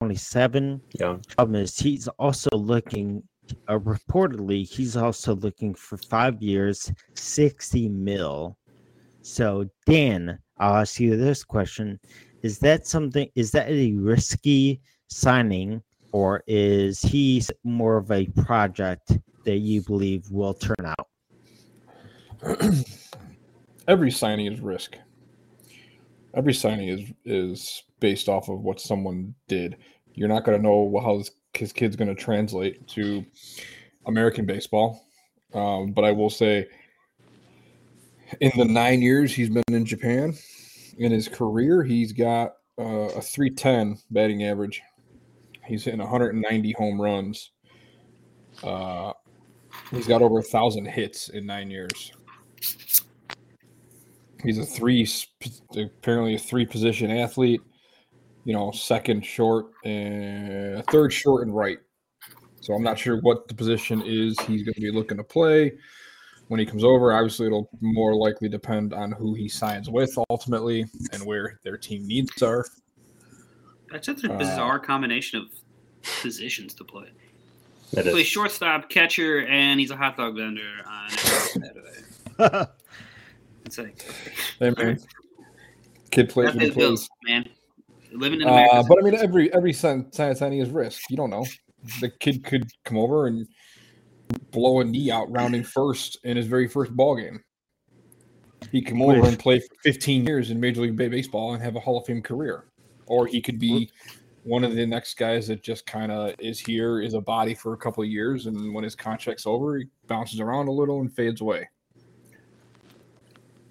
[0.00, 0.80] 27.
[0.98, 1.16] Yeah.
[1.36, 3.22] Problem is, he's also looking.
[3.68, 8.56] Uh, reportedly, he's also looking for five years, 60 mil.
[9.26, 11.98] So, Dan, I'll ask you this question:
[12.42, 13.28] Is that something?
[13.34, 20.30] Is that a risky signing, or is he more of a project that you believe
[20.30, 21.08] will turn out?
[23.88, 24.96] Every signing is risk.
[26.34, 29.76] Every signing is is based off of what someone did.
[30.14, 33.26] You're not going to know how his, his kid's going to translate to
[34.06, 35.04] American baseball.
[35.52, 36.68] Um, but I will say,
[38.40, 40.34] in the nine years he's been in Japan,
[40.98, 44.82] in his career, he's got uh, a 310 batting average.
[45.64, 47.50] He's hitting 190 home runs.
[48.62, 49.12] Uh,
[49.90, 52.12] he's got over a thousand hits in nine years.
[54.42, 55.08] He's a three,
[55.76, 57.60] apparently a three position athlete.
[58.44, 61.78] You know, second short and third short and right.
[62.60, 65.72] So I'm not sure what the position is he's going to be looking to play
[66.48, 67.12] when he comes over.
[67.12, 72.06] Obviously, it'll more likely depend on who he signs with ultimately and where their team
[72.06, 72.64] needs are.
[73.90, 75.48] That's such a Uh, bizarre combination of
[76.22, 77.08] positions to play.
[77.92, 78.32] That He plays is.
[78.32, 82.70] shortstop, catcher, and he's a hot dog vendor on Saturday.
[83.64, 84.00] It's like
[84.60, 85.00] Hey, man,
[86.12, 87.48] kid plays that what he pays bills, man.
[88.12, 88.74] Living in America.
[88.74, 91.02] Uh, but I mean, every every sign- sign- signing is risk.
[91.10, 91.44] You don't know.
[92.00, 93.46] The kid could come over and
[94.50, 97.42] blow a knee out rounding first in his very first ball game.
[98.72, 99.28] He could come over Wish.
[99.28, 102.22] and play for 15 years in Major League Baseball and have a Hall of Fame
[102.22, 102.64] career,
[103.06, 103.90] or he could be
[104.44, 107.74] one of the next guys that just kind of is here, is a body for
[107.74, 111.12] a couple of years, and when his contract's over, he bounces around a little and
[111.14, 111.68] fades away.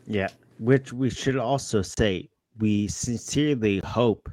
[0.06, 0.28] Yeah,
[0.60, 4.30] which we should also say we sincerely hope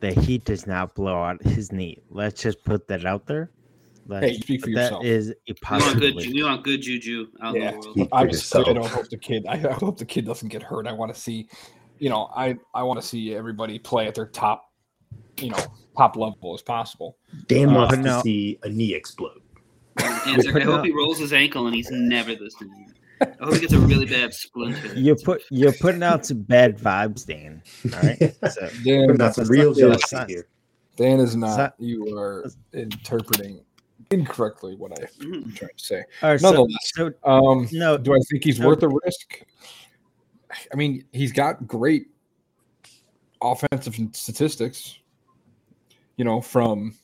[0.00, 1.98] that he does not blow out his knee.
[2.10, 3.50] Let's just put that out there.
[4.06, 5.04] Let's- Hey, speak for that yourself.
[5.04, 5.60] is a we want good.
[5.60, 6.32] possibility.
[6.32, 7.60] We want good juju out Yeah.
[7.60, 7.84] in the world.
[7.96, 9.46] Speak for Obviously, I don't hope the kid.
[9.48, 10.86] I, I hope the kid doesn't get hurt.
[10.86, 11.48] I want to see,
[11.98, 14.70] you know, I I want to see everybody play at their top,
[15.38, 15.58] you know,
[15.96, 17.16] top level as possible.
[17.48, 18.20] Dan Uh, wants to no.
[18.22, 19.40] see a knee explode.
[20.26, 22.94] And like, I hope out- he rolls his ankle and he's never this again.
[23.20, 24.92] I hope he gets a really bad splinter.
[24.98, 27.62] You're put you're putting out some bad vibes, Dan.
[27.94, 28.18] All right.
[28.52, 30.48] So, Dan, Putting out some real Yeah, jealousy here.
[30.96, 31.56] Dan is not.
[31.56, 33.60] that- you are interpreting
[34.10, 35.06] incorrectly what I'm
[35.54, 36.04] trying to say.
[36.22, 38.68] all right, Nonetheless, so um, no, do I think he's No.
[38.68, 39.42] worth the risk?
[40.72, 42.06] I mean, he's got great
[43.42, 44.98] offensive statistics,
[46.16, 46.94] you know, from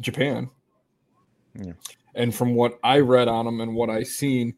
[0.00, 0.48] Japan.
[1.54, 1.72] Yeah.
[2.14, 4.54] And from what I read on him and what I seen,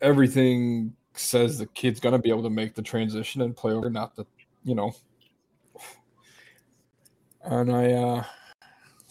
[0.00, 3.88] everything says the kid's going to be able to make the transition and play over.
[3.90, 4.26] Not that,
[4.64, 4.92] you know.
[7.42, 8.24] And I, uh,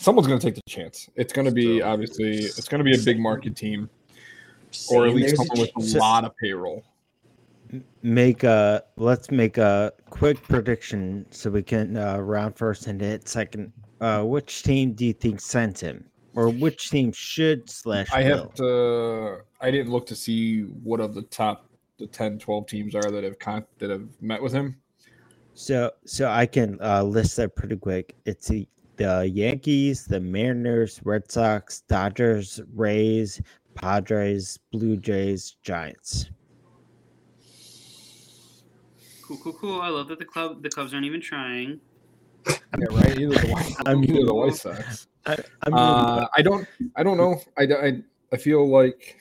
[0.06, 1.10] someone's going to take the chance.
[1.16, 3.90] It's going to be obviously, it's going to be a big market team
[4.92, 6.84] or at least someone with a lot of payroll.
[8.04, 13.28] make a let's make a quick prediction so we can uh, round first and hit
[13.28, 13.74] second.
[14.00, 18.38] Uh, which team do you think sent him, or which team should slash I will?
[18.38, 19.38] have to.
[19.62, 23.24] I didn't look to see what of the top the 10, 12 teams are that
[23.24, 24.76] have con- that have met with him.
[25.54, 28.16] So, so I can uh, list that pretty quick.
[28.26, 33.42] It's the, the Yankees, the Mariners, Red Sox, Dodgers, Rays,
[33.76, 36.30] Padres, Blue Jays, Giants.
[39.24, 39.82] Cool, cool, cool.
[39.82, 41.80] I love that the club, the Cubs aren't even trying.
[42.78, 43.18] Yeah, right.
[43.18, 45.08] Either the White, I mean- either the White Sox.
[45.26, 46.68] I, I mean, Uh, I don't.
[46.96, 47.42] I don't know.
[47.58, 48.02] I, I
[48.34, 49.18] I feel like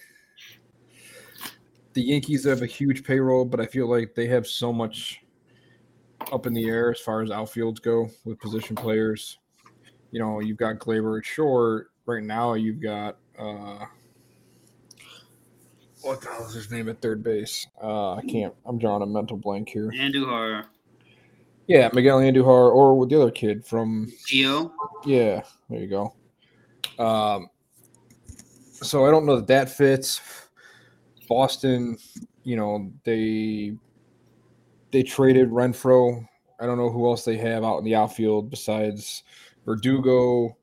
[1.95, 5.21] the Yankees have a huge payroll, but I feel like they have so much
[6.33, 9.39] up in the air as far as outfields go with position players.
[10.15, 11.91] You know, you've got Gleyber at short.
[12.07, 13.85] Right now, you've got uh,
[16.03, 17.67] what the hell is his name at third base?
[17.83, 18.55] Uh, I can't.
[18.65, 19.91] I'm drawing a mental blank here.
[19.91, 20.67] Andujar,
[21.67, 24.71] Yeah, Miguel Andujar or with the other kid from Gio.
[25.05, 26.15] yeah, there you go.
[27.05, 27.49] Um,
[28.71, 30.21] so I don't know that that fits.
[31.29, 31.99] Boston,
[32.45, 33.75] you know, they
[34.93, 36.25] they traded Renfroe.
[36.61, 39.25] I don't know who else they have out in the outfield besides
[39.65, 40.57] Verdugo.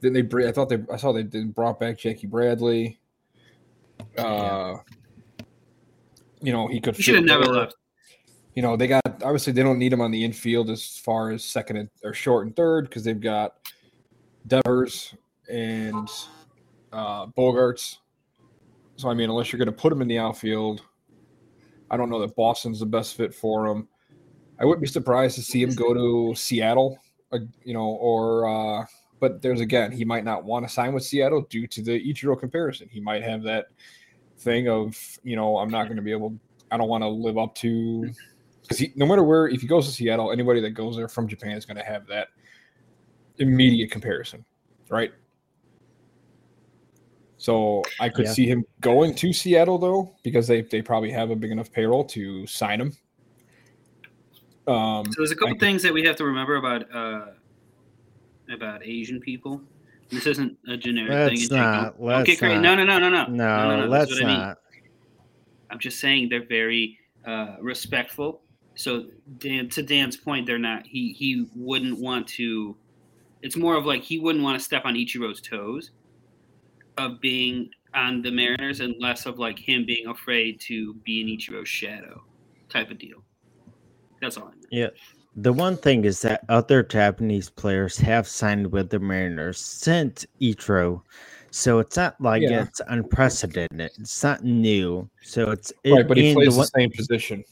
[0.00, 2.98] Then they I thought they I saw they brought back Jackie Bradley.
[4.16, 4.76] Uh,
[6.40, 7.76] you know, he could He should have never left.
[8.54, 11.44] you know, they got obviously they don't need him on the infield as far as
[11.44, 13.54] second and, or short and third because they've got
[14.46, 15.14] Devers
[15.50, 16.08] and
[16.92, 17.96] uh, Bogaerts.
[18.96, 20.82] So I mean, unless you're going to put him in the outfield,
[21.90, 23.88] I don't know that Boston's the best fit for him.
[24.58, 26.98] I wouldn't be surprised to see him go to Seattle,
[27.32, 28.86] uh, you know, or uh,
[29.20, 32.38] but there's again, he might not want to sign with Seattle due to the Ichiro
[32.38, 32.88] comparison.
[32.90, 33.66] He might have that
[34.38, 36.38] thing of you know, I'm not going to be able.
[36.70, 38.10] I don't want to live up to
[38.62, 41.52] because no matter where, if he goes to Seattle, anybody that goes there from Japan
[41.52, 42.28] is going to have that
[43.38, 44.44] immediate comparison,
[44.90, 45.12] right?
[47.38, 48.32] So I could Yeah.
[48.32, 52.04] see him going to Seattle though, because they they probably have a big enough payroll
[52.06, 52.92] to sign him.
[54.66, 57.26] Um, So there's a couple I- things that we have to remember about uh,
[58.52, 59.60] about Asian people.
[60.08, 61.18] This isn't a generic thing.
[61.28, 61.82] Let's in general.
[61.82, 62.02] not.
[62.02, 62.54] Let's okay, great.
[62.60, 62.62] not.
[62.62, 63.26] No, no, no, no, no.
[63.26, 64.54] No, no, let's That's what I mean.
[65.70, 68.42] I'm just saying they're very uh, respectful.
[68.76, 69.06] So
[69.38, 70.86] Dan, to Dan's point, they're not.
[70.86, 72.76] He he wouldn't want to.
[73.42, 75.90] It's more of like he wouldn't want to step on Ichiro's toes
[76.98, 81.26] of being on the Mariners, and less of like him being afraid to be in
[81.26, 82.22] Ichiro's shadow,
[82.68, 83.22] type of deal.
[84.20, 84.94] That's all I meant.
[85.38, 91.02] The one thing is that other Japanese players have signed with the Mariners since Ichiro,
[91.50, 92.62] so it's not like Yeah.
[92.62, 93.90] it's unprecedented.
[93.98, 95.10] It's not new.
[95.22, 97.44] So it's right, but he plays the the same position.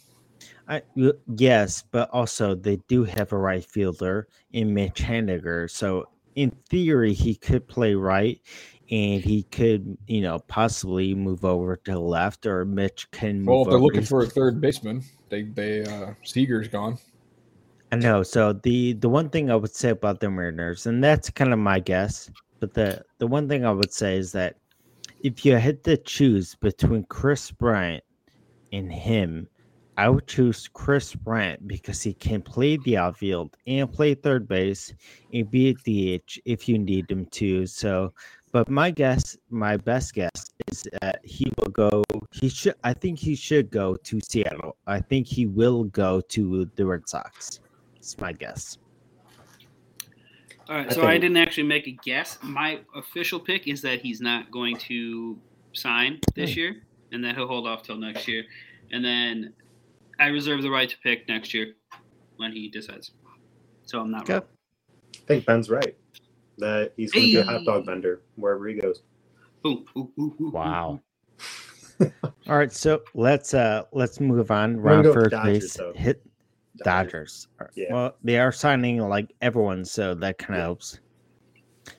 [0.66, 5.70] I, y- yes, but also they do have a right fielder in Mitch Haniger.
[5.70, 8.40] So in theory, he could play right,
[8.90, 13.46] and he could, you know, possibly move over to the left, or Mitch can move.
[13.46, 16.98] Well, if they're looking for a third baseman, they they uh Seager's gone.
[17.92, 18.22] I know.
[18.22, 21.58] So the the one thing I would say about the Mariners, and that's kind of
[21.58, 24.56] my guess, but the the one thing I would say is that
[25.22, 28.04] if you had to choose between Kris Bryant
[28.72, 29.48] and him,
[29.96, 34.92] I would choose Kris Bryant because he can play the outfield and play third base
[35.32, 35.74] and be a
[36.18, 37.66] DH if you need him to.
[37.66, 38.12] So,
[38.54, 42.04] but my guess, my best guess is that he will go.
[42.30, 42.76] He should.
[42.84, 44.76] I think he should go to Seattle.
[44.86, 47.58] I think he will go to the Red Sox.
[47.96, 48.78] It's my guess.
[50.68, 52.38] All right, so I think- didn't actually make a guess.
[52.42, 55.36] My official pick is that he's not going to
[55.72, 56.60] sign this hmm.
[56.60, 58.44] year, and that he'll hold off till next year,
[58.92, 59.52] and then
[60.20, 61.74] I reserve the right to pick next year
[62.36, 63.10] when he decides.
[63.82, 64.22] So I'm not.
[64.22, 64.34] Okay.
[64.34, 64.42] wrong.
[65.16, 65.96] I think Ben's right.
[66.58, 69.02] That he's going to be a hot dog vendor wherever he goes.
[69.66, 71.00] Ooh, ooh, ooh, ooh, ooh, Wow.
[72.48, 74.74] All right, so let's uh let's move on.
[74.74, 75.80] gonna Round first Dodgers, base.
[75.94, 76.22] Hit
[76.82, 77.48] Dodgers.
[77.60, 77.92] All right, Yeah.
[77.94, 81.00] Well, they are signing like everyone, so that kind of helps.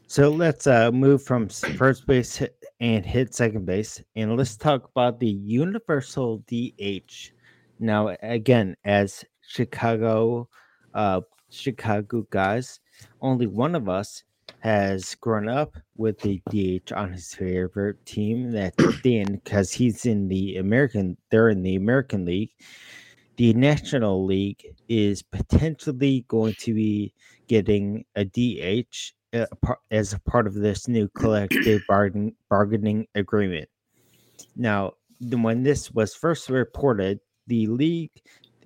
[0.07, 4.89] So let's uh move from first base hit and hit second base, and let's talk
[4.89, 7.31] about the universal DH.
[7.79, 10.49] Now, again, as Chicago,
[10.93, 12.79] uh, Chicago guys,
[13.21, 14.23] only one of us
[14.65, 18.51] has grown up with the DH on his favorite team.
[18.51, 21.17] That's Dan, because he's in the American.
[21.29, 22.49] They're in the American League.
[23.37, 27.13] The National League is potentially going to be
[27.47, 33.69] getting a DH uh, as a part of this new collective bargain, bargaining agreement.
[34.55, 38.09] Now, when this was first reported, the league,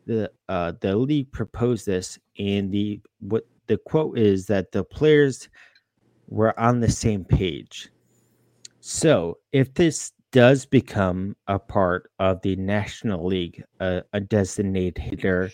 [0.06, 5.50] the uh, the league proposed this, and the what the quote is that the players
[6.30, 7.90] were on the same page.
[8.80, 15.52] So, if this does become a part of the National League, uh, a designated hitter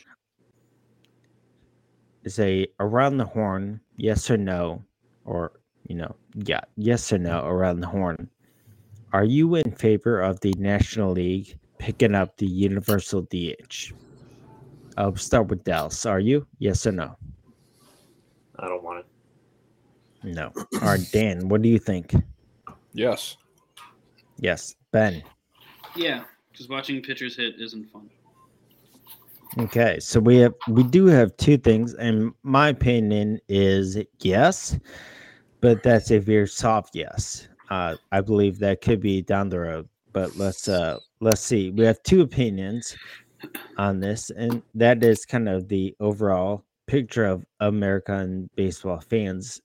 [2.24, 4.84] is a around the horn, yes or no,
[5.24, 5.54] or
[5.88, 8.30] you know, yeah, yes or no around the horn.
[9.14, 13.94] Are you in favor of the National League picking up the Universal DH?
[14.98, 16.06] I'll start with Dallas.
[16.06, 16.46] Are you?
[16.60, 17.16] Yes or no?
[18.60, 19.06] I don't want it.
[20.26, 20.52] No.
[20.56, 22.14] All right, Dan, what do you think?
[22.94, 23.38] Yes.
[24.40, 24.76] Yes.
[24.92, 25.24] Ben.
[25.96, 28.10] Yeah, because watching pitchers hit isn't fun.
[29.58, 34.78] Okay, so we have we do have two things, and my opinion is yes,
[35.62, 37.48] but that's a very soft yes.
[37.70, 41.72] Uh, I believe that could be down the road, but let's uh let's see.
[41.72, 42.98] We have two opinions
[43.78, 49.62] on this, and that is kind of the overall picture of American baseball fans.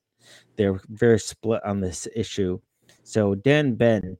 [0.56, 2.60] They're very split on this issue.
[3.02, 4.16] So Dan Ben,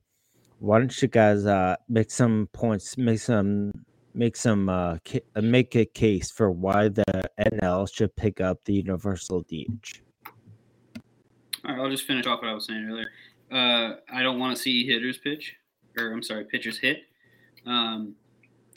[0.59, 3.73] why don't you guys uh make some points, make some
[4.15, 7.05] make some uh ca- uh, make a case for why the
[7.39, 10.03] NL should pick up the universal DH.
[11.65, 13.11] All right, I'll just finish off what I was saying earlier.
[13.53, 15.57] Uh, I don't want to see hitters pitch,
[15.99, 17.03] or I'm sorry, pitchers hit.
[17.67, 18.15] Um,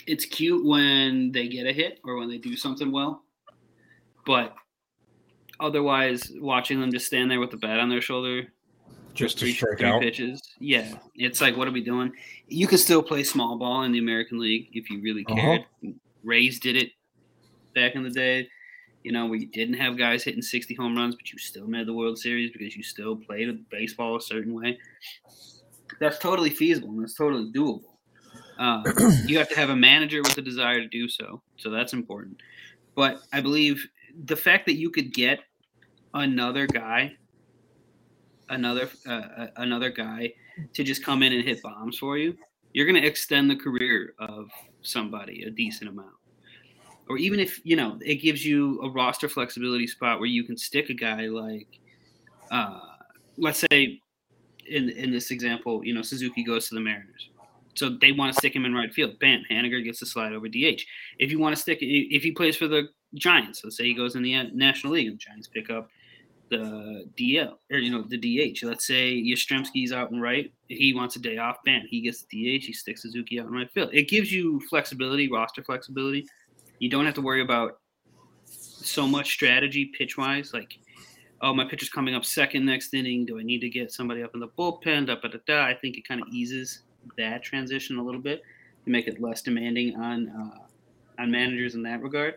[0.05, 3.23] it's cute when they get a hit or when they do something well,
[4.25, 4.55] but
[5.59, 8.43] otherwise, watching them just stand there with the bat on their shoulder,
[9.13, 10.01] Just to three, strike three out.
[10.01, 12.11] pitches, yeah, it's like, what are we doing?
[12.47, 15.41] You could still play small ball in the American League if you really Uh-huh.
[15.41, 15.65] cared.
[16.23, 16.89] Rays did it
[17.75, 18.47] back in the day
[19.03, 21.87] you know, where you didn't have guys hitting 60 home runs, but you still made
[21.87, 24.79] the World Series because you still played baseball a certain way.
[25.99, 27.81] That's totally feasible and that's totally doable.
[28.57, 28.83] Uh,
[29.27, 31.41] you have to have a manager with a desire to do so.
[31.57, 32.37] So that's important.
[32.95, 33.85] But I believe
[34.25, 35.39] the fact that you could get
[36.13, 37.13] another guy,
[38.49, 40.33] another uh, uh, another guy
[40.73, 42.37] to just come in and hit bombs for you,
[42.73, 44.49] you're going to extend the career of
[44.81, 46.13] somebody a decent amount.
[47.09, 50.57] Or even if you know it gives you a roster flexibility spot where you can
[50.57, 51.67] stick a guy like
[52.51, 52.79] uh,
[53.37, 53.99] let's say
[54.67, 57.29] in in this example you know suzuki goes to the mariners.
[57.75, 59.17] So they want to stick him in right field.
[59.19, 60.81] Bam haniger gets to slide over dh
[61.19, 64.15] if you want to stick if he plays for the giants let's say he goes
[64.15, 65.89] in the uh, national league and the giants pick up
[66.49, 68.63] the DL or you know the DH.
[68.63, 71.57] Let's say Yastrzemski's out in right, he wants a day off.
[71.65, 72.65] Bam, he gets the DH.
[72.65, 73.89] He sticks Suzuki out in right field.
[73.93, 76.27] It gives you flexibility, roster flexibility.
[76.79, 77.79] You don't have to worry about
[78.45, 80.53] so much strategy pitch wise.
[80.53, 80.77] Like,
[81.41, 83.25] oh, my pitcher's coming up second next inning.
[83.25, 85.07] Do I need to get somebody up in the bullpen?
[85.07, 85.65] Da, da, da, da.
[85.65, 86.83] I think it kind of eases
[87.17, 88.41] that transition a little bit
[88.85, 92.35] to make it less demanding on uh, on managers in that regard,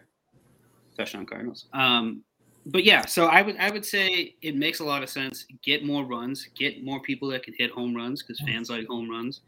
[0.99, 1.67] on Cardinals.
[1.73, 2.23] Um,
[2.67, 5.47] but yeah, so I would I would say it makes a lot of sense.
[5.63, 9.09] Get more runs, get more people that can hit home runs because fans like home
[9.09, 9.43] runs,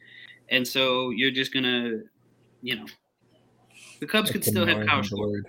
[0.51, 2.03] and so you're just gonna,
[2.63, 2.87] you know,
[4.01, 5.43] the Cubs could still have power score.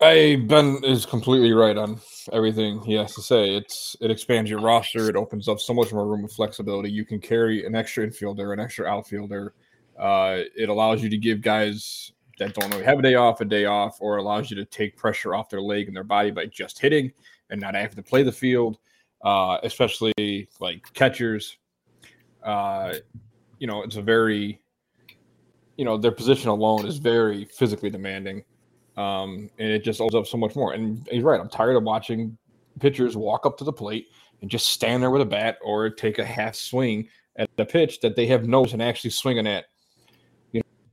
[0.00, 2.00] I Ben is completely right on
[2.32, 3.56] everything he has to say.
[3.56, 5.08] It's it expands your roster.
[5.08, 6.90] It opens up so much more room of flexibility.
[6.90, 9.54] You can carry an extra infielder, an extra outfielder.
[9.98, 12.12] Uh, it allows you to give guys
[12.42, 14.96] that don't really have a day off a day off, or allows you to take
[14.96, 17.12] pressure off their leg and their body by just hitting
[17.50, 18.78] and not having to play the field.
[19.22, 21.58] Uh, especially like catchers.
[22.42, 22.94] Uh,
[23.58, 24.60] you know, it's a very
[25.76, 28.44] you know their position alone is very physically demanding
[28.96, 30.72] um, and it just opens up so much more.
[30.72, 31.40] And he's right.
[31.40, 32.36] I'm tired of watching
[32.80, 34.08] pitchers walk up to the plate
[34.40, 38.00] and just stand there with a bat or take a half swing at the pitch
[38.00, 39.66] that they have nose and actually swinging at.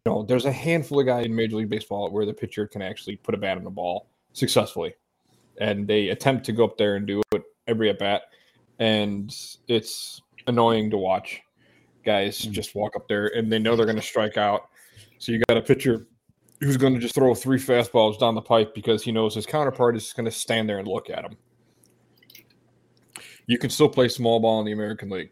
[0.05, 2.81] You know, there's a handful of guys in Major League Baseball where the pitcher can
[2.81, 4.93] actually put a bat on the ball successfully,
[5.59, 8.23] and they attempt to go up there and do it every at bat,
[8.79, 9.35] and
[9.67, 11.41] it's annoying to watch.
[12.05, 12.51] Guys hmm.
[12.51, 14.69] just walk up there and they know they're going to strike out.
[15.17, 16.07] So you got a pitcher
[16.59, 19.95] who's going to just throw three fastballs down the pipe because he knows his counterpart
[19.95, 21.37] is going to stand there and look at him.
[23.47, 25.31] You can still play small ball in the American League.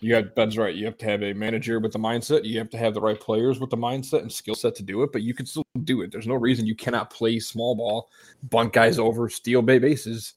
[0.00, 0.74] You have Ben's right.
[0.74, 2.44] You have to have a manager with the mindset.
[2.44, 5.02] You have to have the right players with the mindset and skill set to do
[5.02, 6.12] it, but you can still do it.
[6.12, 8.10] There's no reason you cannot play small ball,
[8.48, 10.34] bunt guys over, steal bay bases,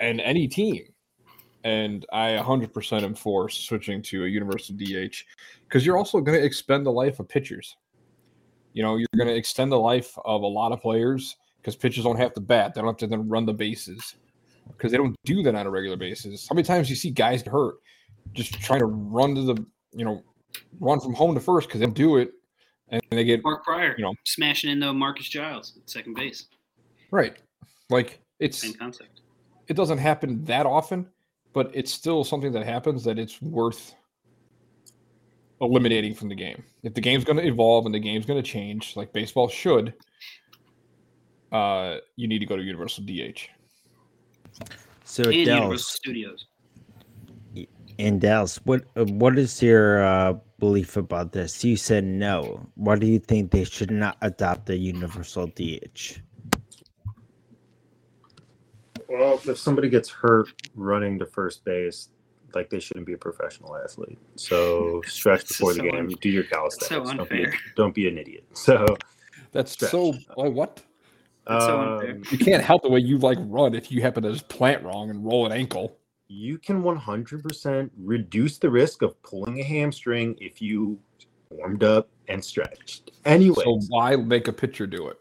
[0.00, 0.84] and any team.
[1.64, 5.24] And I 100% am for switching to a universal DH
[5.66, 7.76] because you're also going to expend the life of pitchers.
[8.74, 12.04] You know, you're going to extend the life of a lot of players because pitchers
[12.04, 12.74] don't have to bat.
[12.74, 14.16] They don't have to then run the bases
[14.68, 16.46] because they don't do that on a regular basis.
[16.48, 17.76] How many times you see guys hurt
[18.32, 20.22] just trying to run to the, you know,
[20.80, 22.32] run from home to first because they don't do it
[22.88, 24.14] and they get Mark Prior, You know.
[24.24, 26.46] smashing into Marcus Giles at second base.
[27.10, 27.36] right.
[27.90, 29.20] Like it's Same concept.
[29.68, 31.06] it doesn't happen that often,
[31.52, 33.94] but it's still something that happens that it's worth
[35.60, 36.62] eliminating from the game.
[36.82, 39.94] If the game's going to evolve and the game's going to change, like baseball should,
[41.52, 43.48] uh, you need to go to universal DH.
[45.04, 46.46] So And Universal Dallas, Studios.
[47.98, 51.64] In Dallas, what uh, what is your uh, belief about this?
[51.64, 52.66] You said no.
[52.74, 56.18] Why do you think they should not adopt the universal DH?
[59.08, 62.08] Well, if somebody gets hurt running to first base,
[62.54, 64.18] like they shouldn't be a professional athlete.
[64.36, 67.10] So stretch This is before the so game, un- do your so calisthenics.
[67.10, 67.54] don't, be, unfair.
[67.76, 68.44] don't be an idiot.
[68.54, 68.86] So
[69.52, 69.90] That's Stretch.
[69.90, 70.14] so.
[70.36, 70.80] Oh, what?
[71.46, 72.10] That's so unfair.
[72.12, 74.82] Um, You can't help the way you like run if you happen to just plant
[74.82, 75.98] wrong and roll an ankle.
[76.28, 80.98] You can 100% reduce the risk of pulling a hamstring if you
[81.50, 83.10] warmed up and stretched.
[83.24, 85.18] Anyway, So why make a pitcher do it?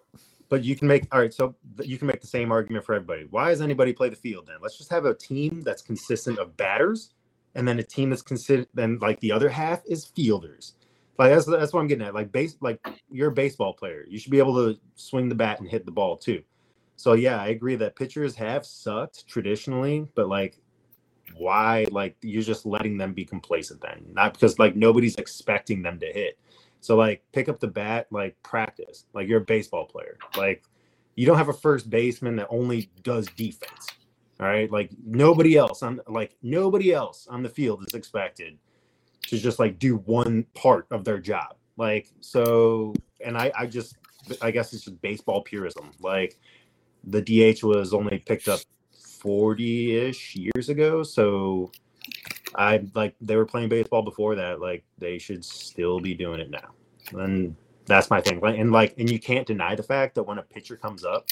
[0.50, 1.34] but you can make all right.
[1.34, 3.26] So you can make the same argument for everybody.
[3.32, 4.58] Why does anybody play the field then?
[4.62, 7.12] Let's just have a team that's consistent of batters,
[7.56, 8.68] and then a team that's considered.
[8.74, 10.74] Then like the other half is fielders.
[11.18, 12.14] Like that's that's what I'm getting at.
[12.14, 12.80] Like base, like
[13.12, 14.06] you're a baseball player.
[14.08, 16.44] You should be able to swing the bat and hit the ball too.
[16.98, 20.60] So yeah, I agree that pitchers have sucked traditionally, but like
[21.38, 26.00] why like you're just letting them be complacent then not because like nobody's expecting them
[26.00, 26.38] to hit.
[26.82, 30.64] So like pick up the bat like practice like you're a baseball player like
[31.16, 33.88] you don't have a first baseman that only does defense
[34.40, 34.70] all right?
[34.72, 38.58] Like nobody else on like nobody else on the field is expected
[39.28, 42.94] to just like do one part of their job like so
[43.26, 43.98] and i i just
[44.42, 46.38] i guess it's just baseball purism like
[47.06, 48.60] the dh was only picked up
[49.24, 51.72] 40-ish years ago so
[52.56, 56.50] i like they were playing baseball before that like they should still be doing it
[56.50, 56.70] now
[57.20, 57.56] and
[57.86, 60.76] that's my thing and like and you can't deny the fact that when a pitcher
[60.76, 61.28] comes up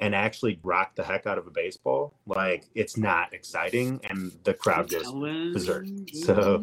[0.00, 4.52] and actually rock the heck out of a baseball like it's not exciting and the
[4.54, 5.10] crowd goes
[5.52, 5.86] berserk.
[6.12, 6.62] So-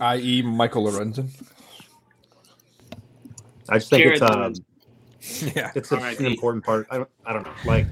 [0.00, 1.28] I.e., Michael Lorenzen.
[3.68, 4.54] i just think Jared it's um
[5.54, 5.72] Yeah.
[5.74, 6.24] it's a, R.I.P.
[6.24, 6.86] an important part.
[6.90, 7.52] I don't, I don't know.
[7.64, 7.86] Like,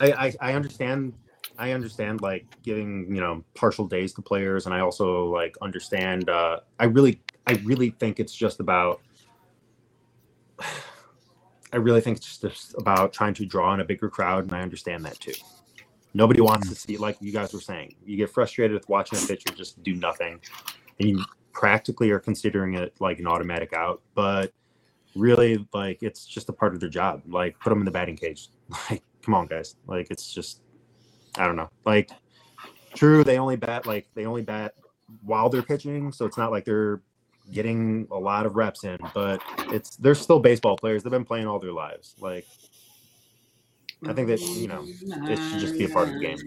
[0.00, 1.14] I, I, I understand,
[1.62, 6.28] I understand like giving you know partial days to players, and I also like understand.
[6.28, 9.00] Uh, I really, I really think it's just about.
[11.72, 14.60] I really think it's just about trying to draw in a bigger crowd, and I
[14.60, 15.34] understand that too.
[16.14, 19.22] Nobody wants to see, like you guys were saying, you get frustrated with watching a
[19.22, 20.40] pitcher just do nothing,
[20.98, 24.02] and you practically are considering it like an automatic out.
[24.16, 24.52] But
[25.14, 28.16] really like it's just a part of their job like put them in the batting
[28.16, 28.48] cage
[28.90, 30.61] like come on guys like it's just
[31.36, 31.70] i don't know.
[31.84, 32.10] Like
[32.94, 34.74] true they only bat like they only bat
[35.22, 37.00] while they're pitching so it's not like they're
[37.50, 41.02] getting a lot of reps in but it's they're still baseball players.
[41.02, 42.14] They've been playing all their lives.
[42.20, 42.46] Like
[44.06, 46.38] i think that you know it should just be a part of the game.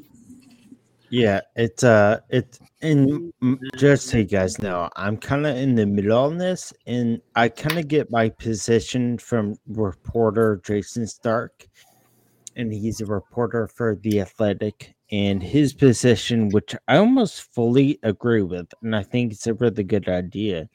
[1.09, 3.31] Yeah, it's uh, it's and
[3.77, 7.49] just so you guys know, I'm kind of in the middle on this, and I
[7.49, 11.67] kind of get my position from reporter Jayson Stark,
[12.55, 18.41] and he's a reporter for the Athletic, and his position, which I almost fully agree
[18.41, 20.69] with, and I think it's a really good idea,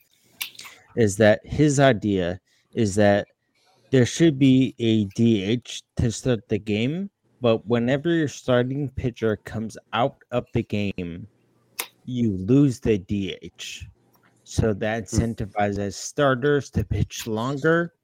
[0.97, 2.41] is that his idea
[2.73, 3.27] is that
[3.91, 7.11] there should be a DH to start the game
[7.41, 11.27] but whenever your starting pitcher comes out of the game,
[12.05, 13.87] you lose the DH.
[14.45, 15.17] So that hmm.
[15.17, 17.95] incentivizes starters to pitch longer.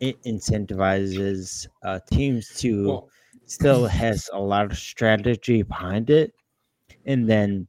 [0.00, 3.10] It incentivizes uh, teams to Well,
[3.46, 6.32] still has a lot of strategy behind it,
[7.06, 7.68] and then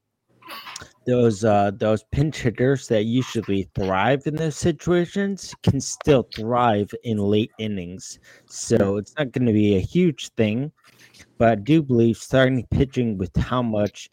[1.05, 7.17] those uh, those pinch hitters that usually thrive in those situations can still thrive in
[7.17, 8.19] late innings.
[8.47, 10.71] So it's not going to be a huge thing,
[11.37, 14.09] but I do believe starting pitching with how much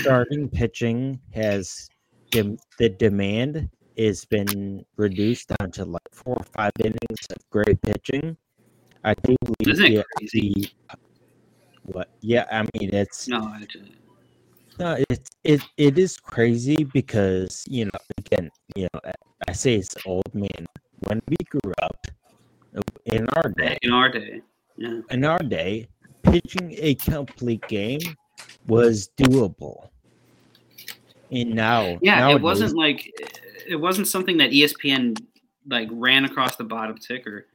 [0.00, 1.88] starting pitching has
[2.30, 3.68] dem- the demand
[3.98, 8.36] has been reduced down to like four or five innings of great pitching.
[9.04, 10.72] I do believe Isn't it the- crazy?
[11.84, 12.08] what?
[12.20, 13.52] Yeah, I mean it's No,
[14.78, 19.14] no, it's it it is crazy because you know again you know I-
[19.48, 20.66] I say it's old man
[21.08, 22.06] when we grew up
[23.06, 24.40] in our day in our day.
[24.76, 25.00] Yeah.
[25.10, 25.88] in our day
[26.22, 28.00] pitching a complete game
[28.68, 29.90] was doable
[31.32, 33.10] and now Yeah, nowadays, it wasn't like
[33.68, 35.18] it wasn't something that ESPN
[35.68, 37.46] like ran across the bottom ticker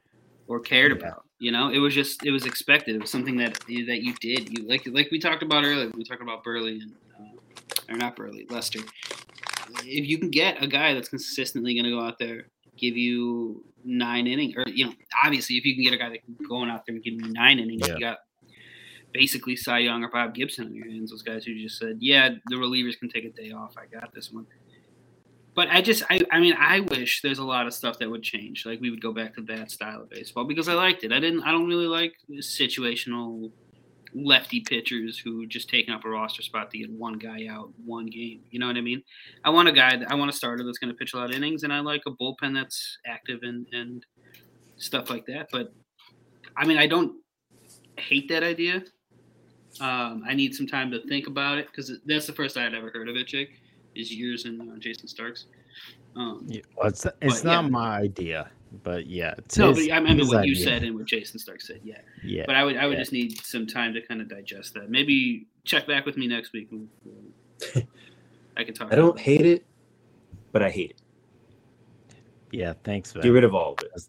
[0.46, 0.98] or cared Yeah.
[1.08, 1.24] about.
[1.40, 2.96] You know, it was just it was expected.
[2.96, 4.58] It was something that that you did.
[4.58, 5.90] You like like we talked about earlier.
[5.94, 8.80] We talked about Buehrle and uh, or not Buehrle, Lester.
[9.84, 13.62] If you can get a guy that's consistently going to go out there, give you
[13.84, 14.92] nine innings, or you know,
[15.24, 17.32] obviously, if you can get a guy that can go out there and give you
[17.32, 17.94] nine innings, Yeah.
[17.94, 18.18] you got
[19.12, 21.10] basically Cy Young or Bob Gibson on your hands.
[21.10, 23.76] Those guys who just said, "Yeah, the relievers can take a day off.
[23.78, 24.46] I got this one."
[25.58, 28.22] But I just, I, I mean, I wish there's a lot of stuff that would
[28.22, 28.64] change.
[28.64, 31.10] Like we would go back to that style of baseball because I liked it.
[31.10, 33.50] I didn't, I don't really like situational
[34.14, 38.06] lefty pitchers who just taking up a roster spot to get one guy out one
[38.06, 38.42] game.
[38.52, 39.02] You know what I mean?
[39.44, 41.30] I want a guy, that, I want a starter that's going to pitch a lot
[41.30, 44.06] of innings, and I like a bullpen that's active and and
[44.76, 45.48] stuff like that.
[45.50, 45.72] But
[46.56, 47.16] I mean, I don't
[47.98, 48.84] hate that idea.
[49.80, 52.74] Um, I need some time to think about it because that's the first I had
[52.74, 53.60] ever heard of it, Jake.
[53.98, 55.46] Is yours and uh, Jayson Stark's.
[56.14, 57.68] Um, Yeah, well, it's it's But, not yeah.
[57.70, 58.50] my idea
[58.84, 61.60] But yeah, No, his- but I remember his what you said and what Jayson Stark
[61.60, 61.80] said.
[61.82, 63.00] Yeah, Yeah, but I would I would Yeah.
[63.02, 64.88] just need some time to kind of digest that.
[64.88, 66.68] Maybe check back with me next week.
[66.70, 67.84] and we'll-
[68.56, 68.88] I can talk.
[68.92, 69.66] I don't hate it,
[70.52, 71.00] but I hate it.
[72.52, 72.74] yeah.
[72.84, 74.02] Thanks, Get rid of all of it.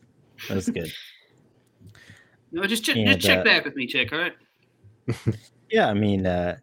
[0.47, 0.91] That's good.
[2.51, 4.11] No, just check, And, just check uh, back with me, check.
[4.11, 4.33] All right.
[5.69, 6.57] Yeah, I mean, uh,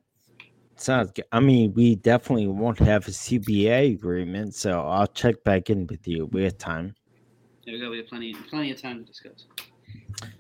[0.77, 1.25] sounds good.
[1.33, 6.07] I mean, we definitely won't have a CBA agreement, so I'll check back in with
[6.07, 6.27] you.
[6.27, 6.95] We have time.
[7.65, 7.91] There we go.
[7.91, 9.47] We have plenty plenty of time to discuss.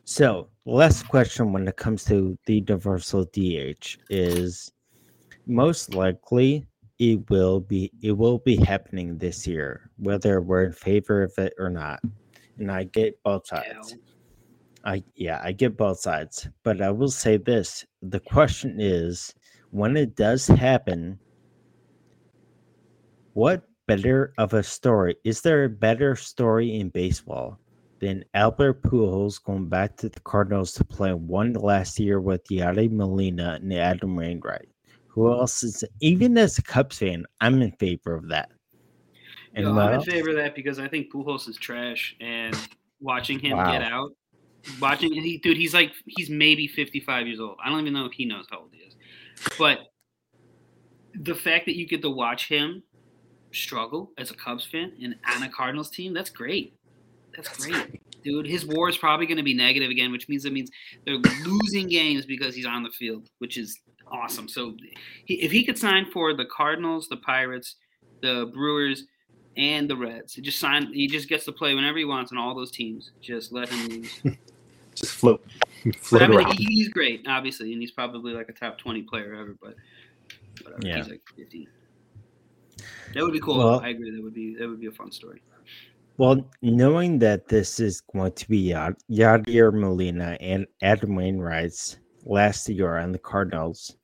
[0.04, 4.70] So, last question when it comes to the universal DH is
[5.46, 6.66] most likely
[6.98, 11.52] it will be it will be happening this year, whether we're in favor of it
[11.58, 12.00] or not.
[12.58, 13.96] And I get both sides.
[14.84, 19.34] I yeah, I get both sides, but I will say this: the question is,
[19.76, 21.18] when it does happen,
[23.34, 25.64] what better of a story is there?
[25.64, 27.60] A better story in baseball
[28.00, 32.90] than Albert Pujols going back to the Cardinals to play one last year with Yadi
[32.90, 34.68] Molina and Adam Wainwright?
[35.08, 35.84] Who else is?
[36.00, 38.50] Even as a Cubs fan, I'm in favor of that.
[39.54, 42.56] And I'm in favor of that because I think Pujols is trash, and
[43.00, 43.72] watching him Wow.
[43.72, 44.12] get out,
[44.80, 47.58] watching he, dude, he's like he's maybe 55 years old.
[47.62, 48.95] I don't even know if he knows how old he is,
[49.58, 49.80] but
[51.14, 52.82] the fact that you get to watch him
[53.52, 56.74] struggle as a Cubs fan and on a Cardinals team, that's great.
[57.34, 58.46] That's great, dude.
[58.46, 60.70] His WAR is probably going to be negative again, which means it means
[61.04, 63.78] they're losing games because he's on the field, which is
[64.10, 64.48] awesome.
[64.48, 64.74] So,
[65.26, 67.76] he, if he could sign for the Cardinals, the Pirates,
[68.22, 69.04] the Brewers,
[69.58, 70.92] and the Reds, he just sign.
[70.94, 73.12] He just gets to play whenever he wants on all those teams.
[73.20, 74.22] Just let him lose.
[74.96, 75.44] Just float,
[76.00, 76.54] float I mean, around.
[76.58, 79.54] he's great, obviously, and he's probably like a top twenty player ever.
[79.62, 79.74] But
[80.62, 80.96] whatever, Yeah.
[80.98, 81.68] he's like fifty.
[83.14, 83.58] That would be cool.
[83.58, 84.10] Well- I agree.
[84.10, 85.42] That would be that would be a fun story.
[86.18, 92.66] Well, knowing that this is going to be Yad- Yadier Molina and Adam Wainwright's last
[92.70, 93.98] year on the Cardinals,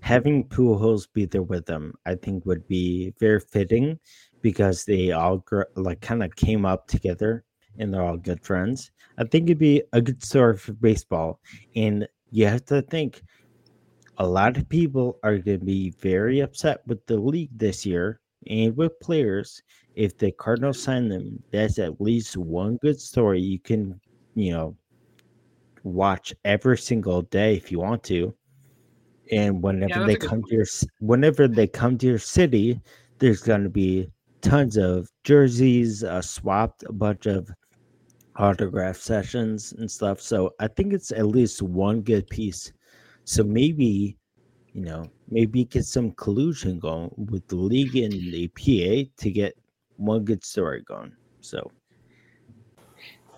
[0.00, 3.98] having Pujols be there with them, I think would be very fitting
[4.42, 7.42] because they all gr- like kind of came up together
[7.80, 8.92] and they're all good friends.
[9.18, 11.40] I think it'd be a good story for baseball,
[11.74, 13.22] and you have to think
[14.18, 18.20] a lot of people are going to be very upset with the league this year
[18.46, 19.62] and with players
[19.94, 24.00] if the Cardinals sign them, that's at least one good story you can,
[24.34, 24.76] you know,
[25.82, 28.34] watch every single day if you want to.
[29.32, 30.66] And whenever that's they come to your,
[31.00, 32.80] whenever they come to your city,
[33.18, 34.10] there's going to be
[34.40, 37.50] tons of jerseys, uh, swapped a bunch of
[38.36, 40.20] autograph sessions and stuff.
[40.20, 42.72] So I think it's at least one good piece.
[43.24, 44.16] So maybe,
[44.72, 49.56] you know, maybe get some collusion going with the league and the PA to get
[49.96, 51.12] one good story going.
[51.40, 51.70] So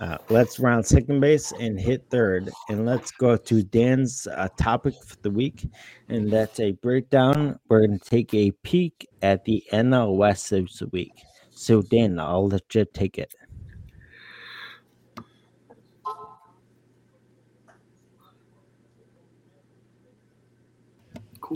[0.00, 2.50] uh, let's round second base and hit third.
[2.68, 5.68] And let's go to Dan's uh, topic for the week.
[6.08, 7.58] And that's a breakdown.
[7.68, 11.12] We're going to take a peek at the NL West this week.
[11.50, 13.32] So, Dan, I'll let you take it.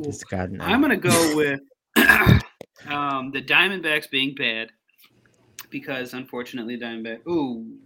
[0.02, 0.12] Cool.
[0.60, 1.60] I'm gonna go with
[2.88, 4.70] um, the Diamondbacks being bad
[5.70, 7.26] because unfortunately, Diamondback.
[7.26, 7.76] Ooh,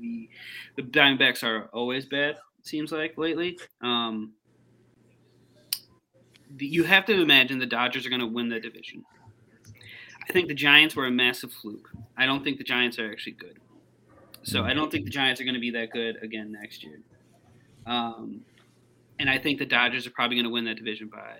[0.00, 0.28] the,
[0.76, 2.36] the Diamondbacks are always bad.
[2.62, 3.58] Seems like lately.
[3.80, 4.32] Um,
[6.56, 9.04] the, you have to imagine the Dodgers are going to win the division.
[10.28, 11.90] I think the Giants were a massive fluke.
[12.16, 13.58] I don't think the Giants are actually good.
[14.42, 17.00] So I don't think the Giants are going to be that good again next year.
[17.86, 18.42] Um,
[19.18, 21.36] and I think the Dodgers are probably going to win that division by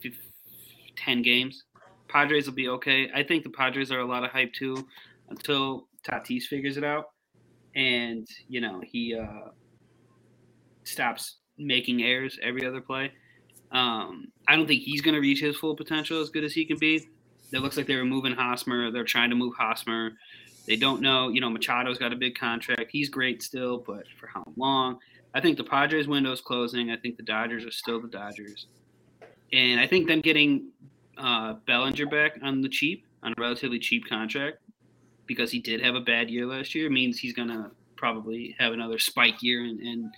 [0.00, 0.18] fif-
[0.96, 1.64] 10 games.
[2.08, 3.10] Padres will be okay.
[3.14, 4.86] I think the Padres are a lot of hype too
[5.28, 7.06] until Tatis figures it out
[7.74, 9.50] and, you know, he uh,
[10.84, 13.12] stops making errors every other play.
[13.70, 16.64] Um, I don't think he's going to reach his full potential as good as he
[16.64, 17.06] can be.
[17.52, 18.90] It looks like they were moving Hosmer.
[18.90, 20.12] They're trying to move Hosmer.
[20.66, 21.28] They don't know.
[21.28, 22.90] You know, Machado's got a big contract.
[22.90, 24.98] He's great still, but for how long?
[25.34, 26.90] I think the Padres window is closing.
[26.90, 28.66] I think the Dodgers are still the Dodgers.
[29.52, 30.70] And I think them getting
[31.16, 34.58] uh, Bellinger back on the cheap, on a relatively cheap contract,
[35.26, 38.98] because he did have a bad year last year, means he's to probably have another
[38.98, 40.14] spike year and, and,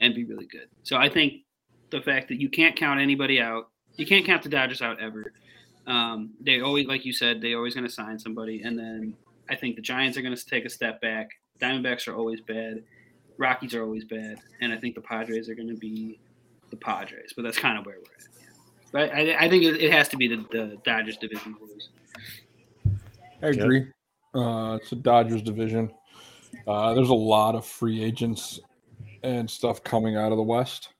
[0.00, 0.68] and be really good.
[0.82, 1.44] So I think
[1.90, 5.32] the fact that you can't count anybody out, you can't count the Dodgers out ever.
[5.86, 8.62] Um, they always, like you said, they always going to sign somebody.
[8.62, 9.14] And then
[9.48, 11.30] I think the Giants are going to take a step back.
[11.60, 12.82] Diamondbacks are always bad.
[13.38, 16.18] Rockies are always bad, and I think the Padres are going to be
[16.70, 17.32] the Padres.
[17.34, 18.28] But that's kind of where we're at.
[18.40, 18.46] Yeah.
[18.92, 21.88] But I, I think it, it has to be the, the Dodgers division to lose.
[23.42, 23.86] I agree.
[24.34, 25.90] Uh, it's a Dodgers division.
[26.66, 28.60] Uh, there's a lot of free agents
[29.22, 30.90] and stuff coming out of the West.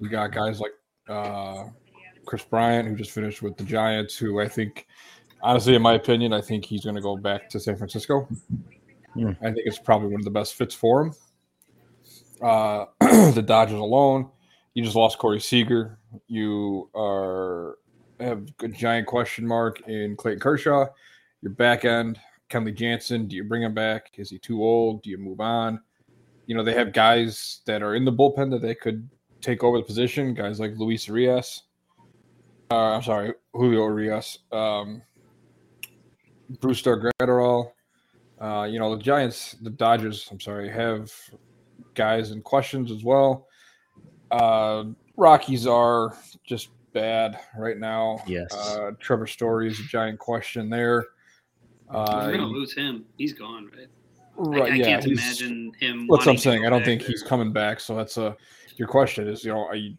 [0.00, 0.72] You got guys like
[1.08, 1.64] uh,
[2.26, 4.86] Kris Bryant, who just finished with the Giants, who I think,
[5.42, 8.28] honestly, in my opinion, I think he's going to go back to San Francisco.
[9.14, 9.30] Hmm.
[9.40, 11.14] I think it's probably one of the best fits for him.
[12.42, 14.30] Uh, the Dodgers alone,
[14.74, 15.98] you just lost Corey Seager.
[16.28, 17.78] You are
[18.20, 20.86] have a giant question mark in Clayton Kershaw.
[21.42, 22.18] Your back end,
[22.50, 23.28] Kenley Jansen.
[23.28, 24.10] Do you bring him back?
[24.16, 25.02] Is he too old?
[25.02, 25.80] Do you move on?
[26.46, 29.08] You know, they have guys that are in the bullpen that they could
[29.40, 30.34] take over the position.
[30.34, 31.64] Guys like Luis Arias.
[32.70, 34.38] Uh, I'm sorry, Julio Arias.
[34.52, 35.02] Um,
[36.56, 37.70] Brusdar Graterol.
[38.40, 41.12] Uh, you know, the Giants, the Dodgers, I'm sorry, have
[41.98, 43.48] guys in questions as well.
[44.30, 44.84] Uh,
[45.16, 48.22] Rockies are just bad right now.
[48.26, 48.54] Yes.
[48.54, 51.04] Uh, Trevor Story is a giant question there.
[51.90, 53.04] Uh, We're gonna lose him.
[53.18, 53.88] He's gone, right?
[54.36, 56.06] right, I, I yeah, can't imagine him.
[56.08, 56.64] That's what I'm saying.
[56.64, 57.10] I don't think there.
[57.10, 57.80] he's coming back.
[57.80, 58.36] So that's a
[58.76, 59.96] your question is, you know, are you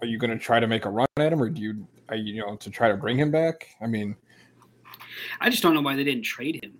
[0.00, 2.16] are you going to try to make a run at him, or do you are
[2.16, 3.68] you, you know to try to bring him back?
[3.80, 4.14] I mean,
[5.40, 6.74] I just don't know why they didn't trade him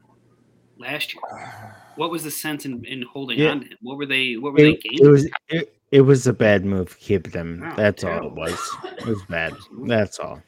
[0.79, 1.23] last year.
[1.97, 3.51] What was the sense in, in holding Yeah.
[3.51, 3.77] on to him?
[3.83, 4.39] What were they?
[4.39, 5.05] What were they It, gaining?
[5.05, 7.63] it was it, it was a bad move Keep them.
[7.63, 8.59] Oh, That's all it was.
[8.97, 9.53] It was bad.
[9.87, 10.43] That's all.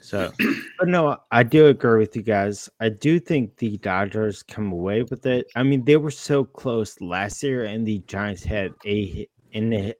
[0.00, 0.32] So,
[0.78, 2.68] but no, I do agree with you guys.
[2.80, 5.46] I do think the Dodgers come away with it.
[5.54, 9.94] I mean, they were so close last year, and the Giants had a in a,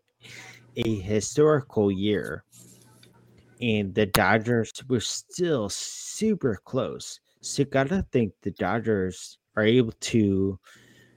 [0.76, 2.42] a historical year,
[3.60, 7.20] and the Dodgers were still super close.
[7.40, 10.58] So, you gotta think the Dodgers are able to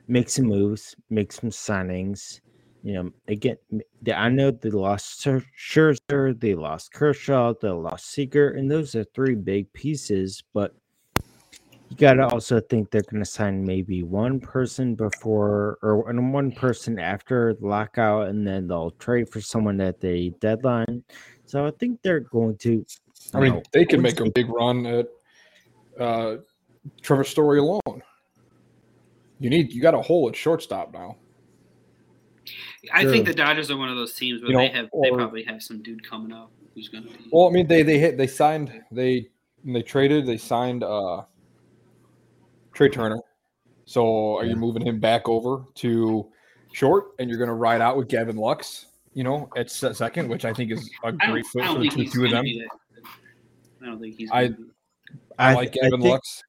[0.07, 2.41] make some moves, make some signings.
[2.83, 3.57] You know, again,
[4.01, 8.95] the- I know they lost Scher- Scherzer, they lost Kershaw, they lost Seager, and those
[8.95, 10.43] are three big pieces.
[10.53, 10.73] But
[11.89, 16.33] you got to also think they're going to sign maybe one person before or and
[16.33, 21.03] one person after the lockout, and then they'll trade for someone at the deadline.
[21.45, 22.83] So I think they're going to.
[23.35, 25.07] I you mean, know, they can make a big run at
[25.99, 26.37] uh,
[27.03, 28.01] Trevor Story alone.
[29.41, 31.17] You need you got a hole at shortstop now.
[32.93, 35.09] I think the Dodgers are one of those teams where You know, they have they
[35.09, 37.25] probably have some dude coming up who's going to be.
[37.31, 39.29] Well, I mean, they they hit they signed they
[39.63, 41.23] when they traded they signed uh
[42.73, 43.19] Trea Turner.
[43.85, 46.31] So are you moving him back over to
[46.71, 48.85] short and you're going to ride out with Gavin Lux?
[49.13, 52.25] You know, at second, which I think is a great fit I for the two,
[52.25, 52.45] of them.
[53.81, 54.29] I don't think he's.
[54.31, 54.51] I-
[55.39, 56.43] I, I like th- I Gavin think- Lux.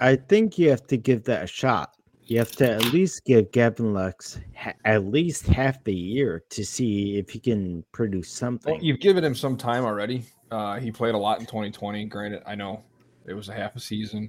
[0.00, 1.96] I, think you have to give that a shot.
[2.24, 6.64] You have to at least give Gavin Lux ha- at least half the year to
[6.64, 8.74] see if he can produce something.
[8.74, 10.24] Well, you've given him some time already.
[10.50, 12.04] Uh, he played a lot in 2020.
[12.06, 12.82] Granted, I know
[13.26, 14.28] it was a half a season.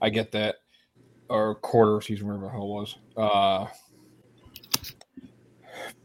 [0.00, 0.56] I get that,
[1.28, 2.98] or quarter season, whatever the hell it was.
[3.16, 3.66] Uh,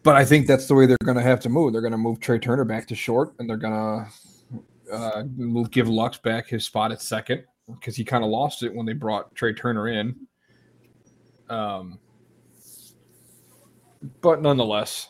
[0.01, 1.73] but I think that's the way they're going to have to move.
[1.73, 3.73] They're going to move Trea Turner back to short, and they're going
[4.89, 5.23] to uh,
[5.69, 7.43] give Lux back his spot at second
[7.73, 10.15] because he kind of lost it when they brought Trea Turner in.
[11.49, 11.99] Um,
[14.21, 15.09] but nonetheless,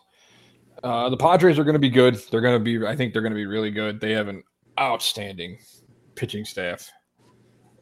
[0.83, 2.15] uh, the Padres are going to be good.
[2.31, 2.85] They're going to be.
[2.85, 3.99] I think they're going to be really good.
[3.99, 4.43] They have an
[4.79, 5.59] outstanding
[6.15, 6.89] pitching staff.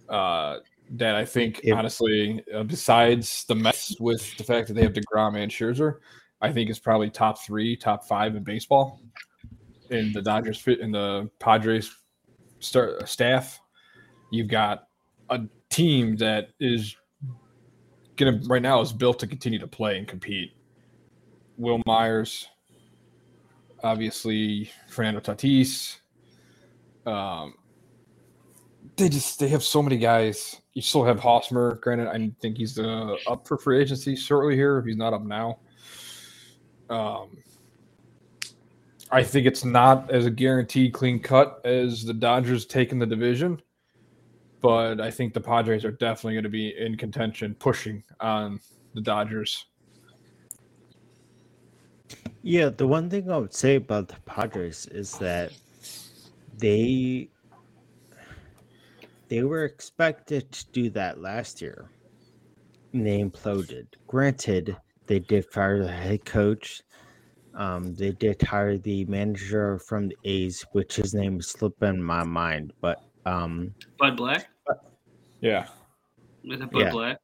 [0.10, 0.58] Uh,
[0.92, 5.38] that I think, honestly, uh, besides the mess with the fact that they have Degrom
[5.38, 5.96] and Scherzer,
[6.42, 9.02] I think it's probably top three, top five in baseball.
[9.90, 11.94] In the Dodgers fit in the Padres
[12.60, 13.60] start staff,
[14.30, 14.88] you've got
[15.30, 16.96] a team that is
[18.16, 20.54] gonna right now is built to continue to play and compete.
[21.58, 22.48] Wil Myers,
[23.84, 25.98] obviously Fernando Tatis.
[27.06, 27.56] Um,
[28.96, 30.62] they just they have so many guys.
[30.74, 31.76] You still have Hosmer.
[31.76, 34.78] Granted, I think he's uh, up for free agency shortly here.
[34.78, 35.60] If he's not up now,
[36.90, 37.38] um,
[39.12, 43.62] I think it's not as a guaranteed clean cut as the Dodgers taking the division.
[44.68, 48.60] But I think the Padres are definitely going to be in contention, pushing on
[48.96, 49.66] the Dodgers.
[52.42, 55.54] Yeah, the one thing I would say about the Padres is that
[56.58, 57.30] they
[59.30, 61.90] they were expected to do that last year.
[62.92, 63.88] And they imploded.
[64.06, 66.82] Granted, they did fire the head coach.
[67.56, 72.26] Um, they did hire the manager from the A's, which his name is slipping my
[72.26, 74.48] mind, but um, Bud Black
[75.42, 75.68] Yeah,
[76.44, 76.92] with a Bud Yeah.
[76.92, 77.18] Black.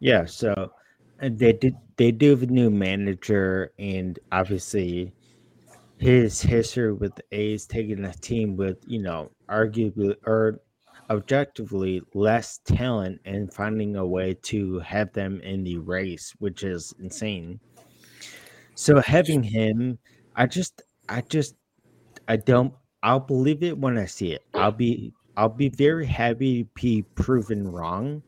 [0.00, 0.72] Yeah, so
[1.20, 5.12] they did they do have a new manager and obviously
[5.98, 10.60] his history with the A's taking a team with, you know, arguably or
[11.10, 16.94] objectively less talent and finding a way to have them in the race, which is
[17.00, 17.58] insane.
[18.76, 19.98] So having him,
[20.36, 21.56] I just, I just,
[22.28, 22.72] I don't.
[23.02, 24.44] I'll believe it when I see it.
[24.54, 28.24] I'll be, I'll be very happy to be proven wrong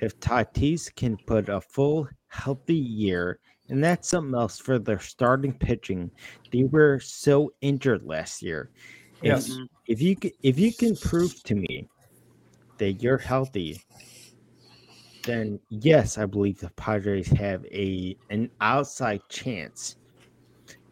[0.00, 3.40] if Tatis can put a full healthy year,
[3.70, 6.12] and that's something else for their starting pitching.
[6.52, 8.70] They were so injured last year.
[9.20, 9.50] If- Yes.
[9.50, 9.64] Mm-hmm.
[9.86, 11.88] If you can, if you can prove to me
[12.78, 13.82] that you're healthy,
[15.24, 19.96] then yes, I believe the Padres have a an outside chance.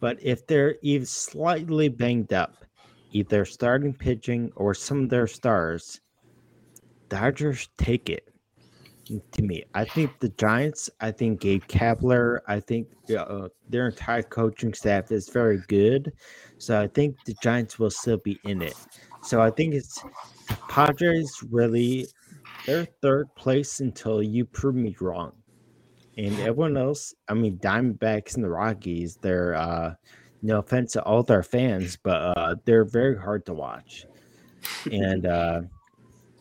[0.01, 2.65] But if they're even slightly banged up,
[3.13, 6.01] either starting pitching or some of their stars,
[7.09, 8.27] Dodgers take it.
[9.33, 10.89] To me, I think the Giants.
[11.01, 12.39] I think Gabe Kapler.
[12.47, 16.13] I think uh, their entire coaching staff is very good.
[16.57, 18.75] So I think the Giants will still be in it.
[19.21, 20.01] So I think it's
[20.69, 22.07] Padres really
[22.65, 25.33] they're third place until you prove me wrong.
[26.17, 29.95] And everyone else, I mean Diamondbacks and the Rockies, they're uh
[30.43, 34.05] no offense to all their fans, but uh they're very hard to watch.
[34.91, 35.61] And uh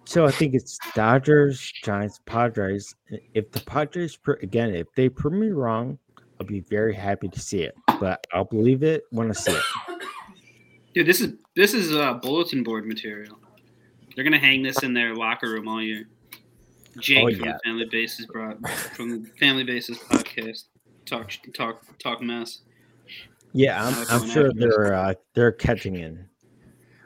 [0.04, 2.94] so I think it's Dodgers, Giants, Padres.
[3.34, 5.96] If the Padres again, if they prove me wrong,
[6.40, 7.74] I'll be very happy to see it.
[8.00, 9.62] But I'll believe it when I see it.
[10.94, 13.38] Dude, this is this is uh, bulletin board material.
[14.14, 16.08] They're gonna hang this in their locker room all year.
[17.00, 17.52] Jake Oh, from yeah.
[17.52, 20.64] the Family Basis brought from the Family Basis podcast.
[21.06, 22.60] Talk talk talk mess.
[23.52, 26.26] Yeah, I'm, I'm sure they're uh, they're catching in.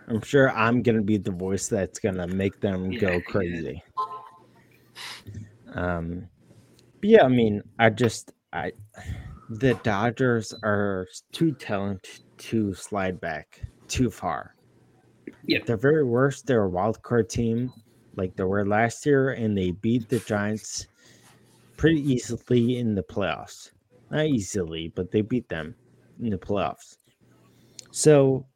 [0.09, 3.21] I'm sure I'm gonna be the voice that's gonna make them Yeah, go yeah.
[3.27, 3.83] crazy.
[5.75, 6.29] Um,
[7.01, 8.73] but yeah, I mean, I just I
[9.51, 14.55] the Dodgers are too talented to slide back too far.
[15.45, 15.59] Yeah.
[15.59, 17.73] At their very worst, they're a wild card team
[18.17, 20.87] like they were last year, and they beat the Giants
[21.77, 23.73] pretty easily in the playoffs.
[24.11, 25.75] Not easily, but they beat them
[26.21, 26.97] in the playoffs.
[27.91, 28.47] So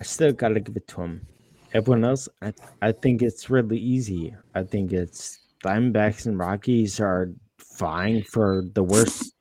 [0.00, 1.26] I still got to give it to them.
[1.74, 4.34] Everyone else, I, I think it's really easy.
[4.54, 9.32] I think it's Diamondbacks and Rockies are fine for the worst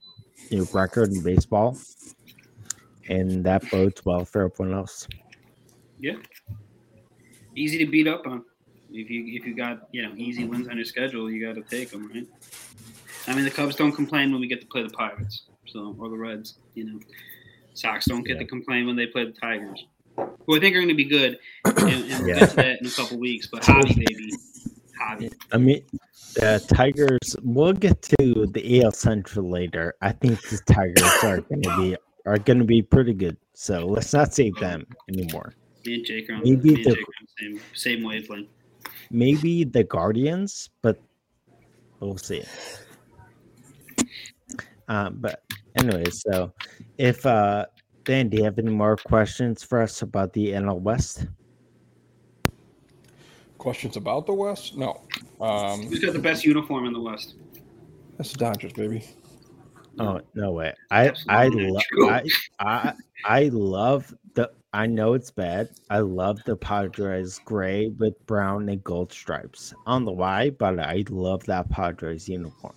[0.49, 1.77] you know, record in baseball,
[3.09, 5.07] and that bodes well for everyone else.
[5.99, 6.15] Yeah.
[7.55, 8.43] Easy to beat up on.
[8.91, 11.61] If you if you got you know easy wins on your schedule, you got to
[11.61, 12.27] take them, right?
[13.27, 16.09] I mean, the Cubs don't complain when we get to play the Pirates, so or
[16.09, 16.55] the Reds.
[16.75, 16.99] You know,
[17.73, 18.43] Sox don't get Yeah.
[18.43, 21.39] to complain when they play the Tigers, who I think are going to be good,
[21.65, 23.47] and, and we'll get to that in a couple weeks.
[23.47, 24.31] But Javi, baby,
[24.99, 25.33] Javi.
[25.51, 25.83] I mean,
[26.35, 27.35] the Tigers.
[27.43, 29.95] We'll get to the AL Central later.
[30.01, 33.37] I think the Tigers are going to be are going to be pretty good.
[33.53, 35.53] So let's not save them anymore.
[35.85, 38.49] Me and Jake are on, Maybe the- Jake are on the same same wavelength.
[39.09, 40.99] Maybe the Guardians, but
[41.99, 42.43] we'll see.
[44.87, 45.41] Uh, but
[45.81, 46.53] anyway, so
[46.97, 47.65] if uh,
[48.03, 51.27] Dan, do you have any more questions for us about the NL West?
[53.57, 54.75] Questions about the West?
[54.75, 55.01] No.
[55.39, 57.35] Um, Who's got the best uniform in the West?
[58.17, 59.03] that's the Dodgers, baby.
[59.99, 60.73] Oh no way!
[60.89, 62.21] I I Absolutely not love.
[62.59, 62.93] I, I
[63.25, 64.51] I love the.
[64.73, 65.69] I know it's bad.
[65.89, 69.73] I love the Padres gray with brown and gold stripes.
[69.85, 72.75] I don't know why, but I love that Padres uniform.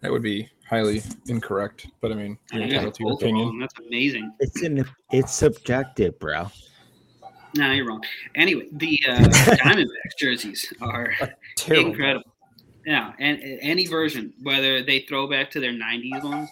[0.00, 3.58] That would be highly incorrect, but I mean, you're entitled to your both of opinion.
[3.60, 4.32] That's amazing.
[4.40, 6.50] It's in it's subjective, bro.
[7.56, 8.02] No, you're wrong.
[8.34, 11.12] Anyway, the uh, Diamondbacks jerseys are
[11.56, 11.90] Terrible.
[11.90, 12.32] incredible.
[12.84, 16.50] Yeah, and and any version, whether they throw back to their '90s ones,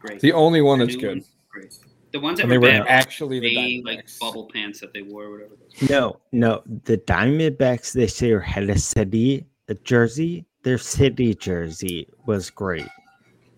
[0.00, 0.20] great.
[0.20, 1.08] The only one The that's good.
[1.08, 1.74] ones, great.
[2.12, 4.92] The ones that And they were were bad, actually the they like bubble pants that
[4.92, 5.54] they wore, or whatever.
[5.80, 5.88] Those.
[5.90, 6.62] No, no.
[6.84, 10.44] The Diamondbacks this year had a city a jersey.
[10.62, 12.86] Their city jersey was great.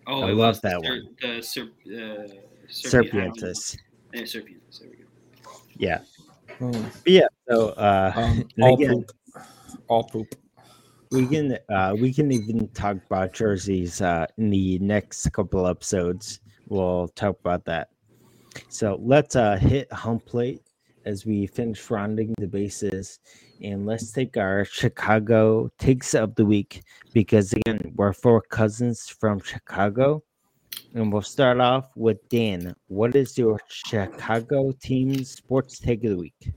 [0.07, 1.15] Oh, I love was the that Ser- one.
[1.21, 3.77] The Ser- uh, Serpientes.
[4.13, 4.79] Yeah, Serpientes.
[4.79, 5.51] There we go.
[5.77, 5.99] Yeah.
[6.57, 6.71] Hmm.
[7.03, 7.27] But yeah.
[7.49, 9.11] So uh, Um, all again- poop.
[9.87, 10.27] All poop.
[11.11, 16.39] we can uh, we can even talk about jerseys uh, in the next couple episodes.
[16.67, 17.89] We'll talk about that.
[18.69, 20.61] So let's uh, hit home plate
[21.05, 23.19] as we finish rounding the bases,
[23.65, 29.39] and let's take our Chicago takes of the week because again we're four cousins from
[29.39, 30.23] Chicago,
[30.93, 32.75] and we'll start off with Dan.
[32.87, 36.51] What is your Chicago team sports take of the week?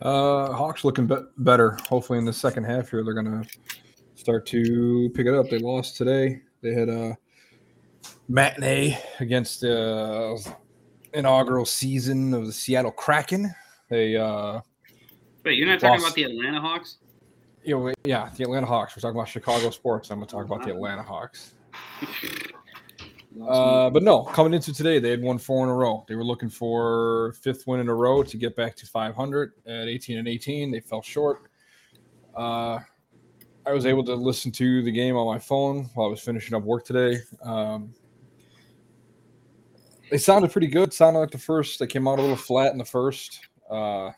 [0.00, 1.76] Uh, Hawks looking be- better.
[1.88, 3.44] Hopefully, in the second half here, they're gonna
[4.14, 5.50] start to pick it up.
[5.50, 6.40] They lost today.
[6.62, 7.18] They had a
[8.28, 10.54] matinee against the
[11.14, 13.52] inaugural season of the Seattle Kraken.
[13.88, 14.60] They uh,
[15.48, 16.08] Wait, you're not talking Lost.
[16.08, 16.98] about the Atlanta Hawks?
[17.64, 18.94] Yeah, yeah, the Atlanta Hawks.
[18.94, 20.10] We're talking about Chicago sports.
[20.10, 21.54] I'm gonna talk about the Atlanta Hawks.
[23.46, 26.04] Uh, but no, coming into today, they had won four in a row.
[26.08, 29.86] They were looking for fifth win in a row to get back to 500 at
[29.86, 30.72] 18 and 18.
[30.72, 31.42] They fell short.
[32.34, 32.80] Uh,
[33.64, 36.56] I was able to listen to the game on my phone while I was finishing
[36.56, 37.20] up work today.
[37.44, 37.94] Um,
[40.10, 40.92] they sounded pretty good.
[40.92, 41.78] Sounded like the first.
[41.78, 43.38] They came out a little flat in the first,
[43.70, 44.10] uh,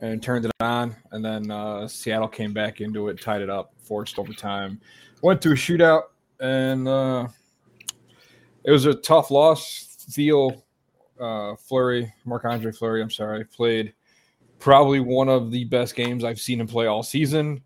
[0.00, 0.94] and turned it on.
[1.12, 4.80] And then uh, Seattle came back into it, tied it up, forced overtime,
[5.22, 6.02] went to a shootout,
[6.40, 7.28] and uh,
[8.64, 9.90] it was a tough loss.
[10.10, 10.62] Theo
[11.20, 13.94] uh, Fleury, Marc Andre Fleury, I'm sorry, played
[14.58, 17.62] probably one of the best games I've seen him play all season.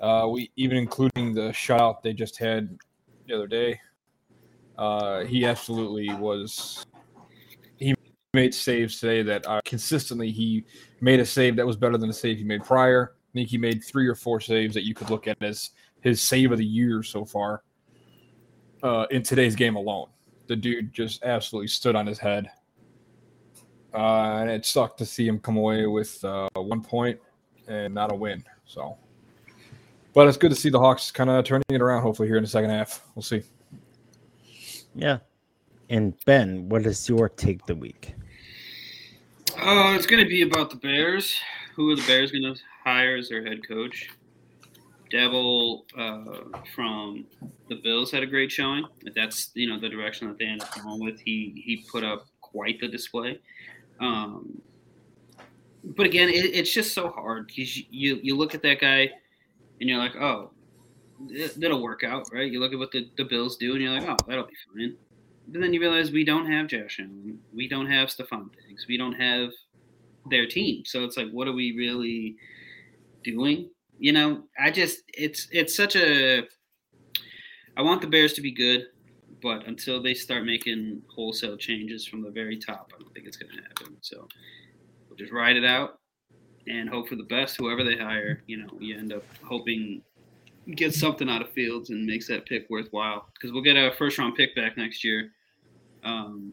[0.00, 2.78] Uh, we even including the shutout they just had
[3.26, 3.80] the other day.
[4.78, 6.84] Uh, he absolutely was.
[8.32, 10.64] Made saves today that uh, consistently he
[11.00, 13.14] made a save that was better than the save he made prior.
[13.16, 15.70] I think he made three or four saves that you could look at as
[16.00, 17.64] his save of the year so far
[18.84, 20.10] uh, in today's game alone.
[20.46, 22.48] The dude just absolutely stood on his head.
[23.92, 27.18] Uh, and it sucked to see him come away with uh, one point
[27.66, 28.44] and not a win.
[28.64, 28.96] So,
[30.14, 32.02] but it's good to see the Hawks kind of turning it around.
[32.02, 33.42] Hopefully, here in the second half, we'll see.
[34.94, 35.18] Yeah.
[35.90, 38.14] And Ben, what is your take the week?
[39.60, 41.36] Oh, it's going to be about the Bears.
[41.74, 44.08] Who are the Bears going to hire as their head coach?
[45.10, 47.26] Devil uh, from
[47.68, 48.84] the Bills had a great showing.
[49.16, 51.18] That's you know the direction that they ended up going with.
[51.18, 53.40] He he put up quite the display.
[53.98, 54.62] Um,
[55.82, 59.10] but again, it, it's just so hard because you you look at that guy
[59.80, 60.52] and you're like, oh,
[61.56, 62.50] that'll work out, right?
[62.50, 64.96] You look at what the, the Bills do and you're like, oh, that'll be fine.
[65.50, 68.96] But then you realize we don't have Josh Allen, we don't have Stefon Diggs, we
[68.96, 69.50] don't have
[70.30, 70.84] their team.
[70.84, 72.36] So it's like, what are we really
[73.24, 73.70] doing?
[73.98, 76.44] You know, I just it's it's such a.
[77.76, 78.86] I want the Bears to be good,
[79.42, 83.36] but until they start making wholesale changes from the very top, I don't think it's
[83.36, 83.96] going to happen.
[84.00, 84.26] So
[85.08, 85.98] we'll just ride it out
[86.66, 87.56] and hope for the best.
[87.56, 90.02] Whoever they hire, you know, you end up hoping
[90.76, 94.18] get something out of Fields and makes that pick worthwhile because we'll get a first
[94.18, 95.32] round pick back next year.
[96.04, 96.52] Um,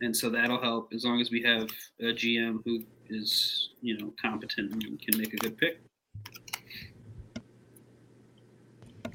[0.00, 1.68] and so that'll help as long as we have
[2.00, 5.80] a GM who is, you know, competent and can make a good pick.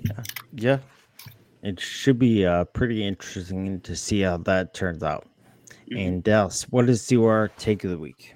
[0.03, 0.23] Yeah.
[0.53, 0.77] yeah.
[1.63, 5.27] It should be uh, pretty interesting to see how that turns out.
[5.91, 6.07] Mhm.
[6.07, 8.33] And Dallas, what is your take of the week?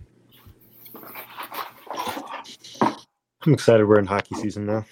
[3.45, 4.85] I'm excited we're in hockey season now.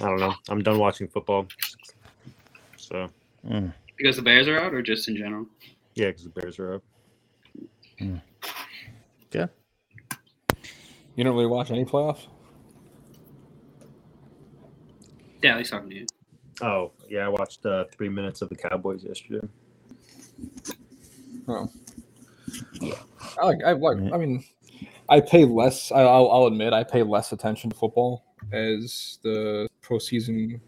[0.00, 0.34] I don't know.
[0.48, 1.46] I'm done watching football.
[2.92, 3.08] So,
[3.48, 3.72] Mm.
[3.96, 5.46] Because the Bears are out, or just in general?
[5.94, 6.82] yeah, because the Bears are up.
[9.32, 9.46] Yeah.
[11.16, 12.26] You don't really watch any playoffs?
[15.42, 16.06] Yeah, he's talking to you.
[16.60, 19.46] Oh, yeah, I watched uh, three minutes of the Cowboys yesterday.
[21.48, 21.68] Oh.
[23.40, 23.58] I like.
[23.64, 24.12] I like.
[24.12, 24.44] I mean,
[25.08, 25.90] I pay less.
[25.90, 30.60] I, I'll, I'll admit, I pay less attention to football as the postseason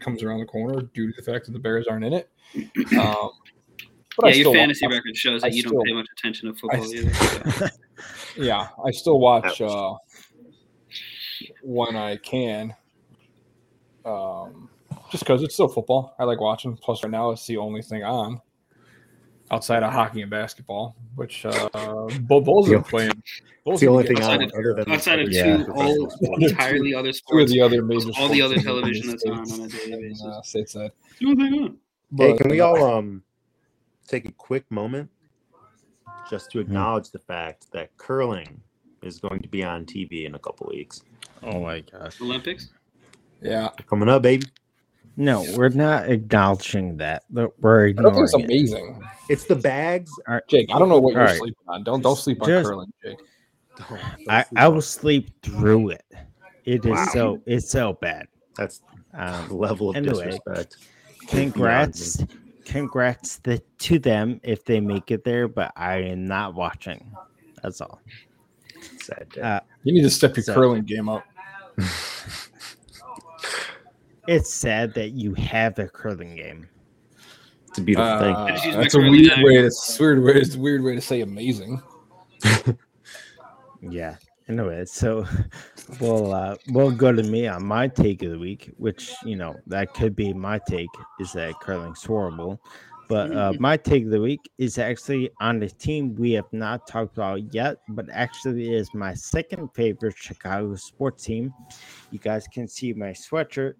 [0.00, 2.30] comes around the corner due to the fact that the Bears aren't in it.
[2.98, 3.30] Um,
[4.16, 6.48] but I yeah, your fantasy watch- record shows I that you don't pay much attention
[6.52, 7.70] to football I- either.
[8.36, 9.94] Yeah, I still watch uh,
[11.62, 12.74] when I can.
[14.04, 14.68] Um,
[15.10, 16.76] just because it's still football, I like watching.
[16.76, 18.40] Plus, right now it's the only thing on
[19.50, 21.68] outside of hockey and basketball, which uh,
[22.20, 22.82] Bull Bulls are Yeah.
[22.82, 23.12] playing.
[23.64, 25.64] Bulls It's the are only getting thing Outside on of- other than Outside of two
[25.64, 26.42] professional all sports.
[26.50, 29.24] entirely other two of sports, the other major all the other sports the television that's
[29.24, 30.22] on on a daily and, basis.
[30.24, 30.90] uh, stateside.
[31.18, 31.76] The only thing on.
[32.16, 33.22] Hey, can we uh, all um
[34.08, 35.10] take a quick moment
[36.30, 38.60] just to acknowledge the fact that curling
[39.02, 41.02] is going to be on TV in a couple weeks.
[41.42, 42.20] Oh my gosh.
[42.20, 42.70] Olympics.
[43.42, 44.46] Yeah, Coming up, baby.
[45.20, 47.24] No, we're not acknowledging that.
[47.30, 48.44] We're I don't it's ignoring it.
[48.44, 49.02] amazing.
[49.28, 50.10] It's the bags.
[50.48, 51.36] Jake, I don't know what you're All right.
[51.36, 51.84] sleeping on.
[51.84, 53.18] Don't don't sleep on Just- curling, Jake.
[54.28, 56.04] I, I will sleep through it.
[56.64, 57.08] It is Wow.
[57.12, 58.28] so it's so bad.
[58.56, 58.80] That's
[59.12, 60.76] Um, the level of anyway, disrespect.
[61.28, 62.24] congrats,
[62.64, 65.48] congrats the, to them if they make it there.
[65.48, 67.10] But I am not watching.
[67.62, 68.00] That's all.
[69.02, 69.36] Sad.
[69.38, 71.24] Uh, You need to step your So- curling game up.
[74.26, 76.68] it's sad that you have a curling game.
[77.68, 78.34] it's a beautiful thing.
[78.34, 79.54] Uh, just use my that's a weird way.
[79.56, 80.32] To, it's weird way.
[80.34, 81.82] It's a weird way to say amazing.
[83.82, 84.16] Yeah.
[84.48, 85.24] Anyway, so
[86.00, 89.56] we'll uh, we'll go to me on my take of the week, which you know
[89.66, 90.88] that could be my take
[91.20, 92.60] is that curling's horrible.
[93.08, 96.86] But uh, my take of the week is actually on the team we have not
[96.86, 101.52] talked about yet, but actually is my second favorite Chicago sports team.
[102.12, 103.74] You guys can see my sweatshirt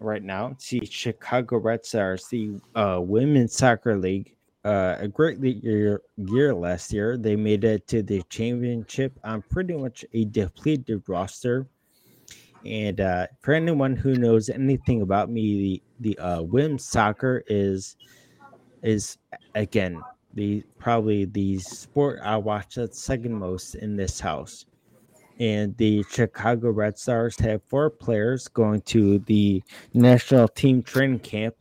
[0.00, 0.54] right now.
[0.58, 4.34] See Chicago Red Stars, the uh, women's soccer league.
[4.62, 7.16] Uh, a great year, year last year.
[7.16, 11.66] They made it to the championship on pretty much a depleted roster.
[12.66, 17.96] And uh, for anyone who knows anything about me, the, the uh, women's soccer is
[18.82, 19.18] is
[19.54, 20.00] again
[20.34, 24.66] the probably the sport I watch the second most in this house.
[25.40, 29.62] And the Chicago Red Stars have four players going to the
[29.94, 31.56] national team training camp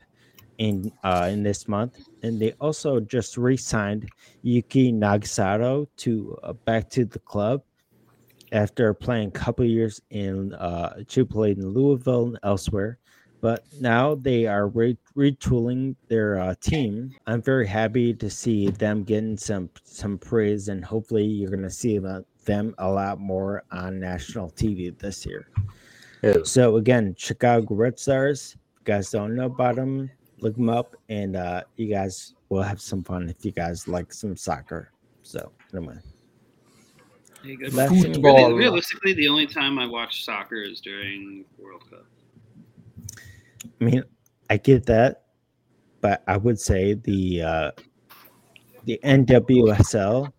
[0.58, 4.10] in uh, in this month, and they also just re-signed
[4.42, 7.64] Yuki Nagasato to uh, back to the club
[8.52, 13.00] after playing a couple years in uh, she played in Louisville and elsewhere.
[13.42, 17.16] But now they are re- retooling their uh, team.
[17.26, 21.70] I'm very happy to see them getting some some praise, and hopefully you're going to
[21.70, 25.47] see them them a lot more on national TV this year.
[26.24, 26.43] Ew.
[26.43, 28.58] So again, Chicago Red Stars.
[28.58, 30.10] If you guys don't know about them,
[30.41, 34.12] look them up, and uh, you guys will have some fun if you guys like
[34.12, 34.91] some soccer.
[35.22, 35.95] So anyway,
[37.43, 37.68] There you go.
[37.76, 38.54] Left Really, Football.
[38.54, 42.06] realistically, the only time I watch soccer is during World Cup.
[43.80, 44.04] I mean,
[44.50, 45.24] I get that,
[46.02, 47.72] but I would say the uh,
[48.86, 50.34] the NWSL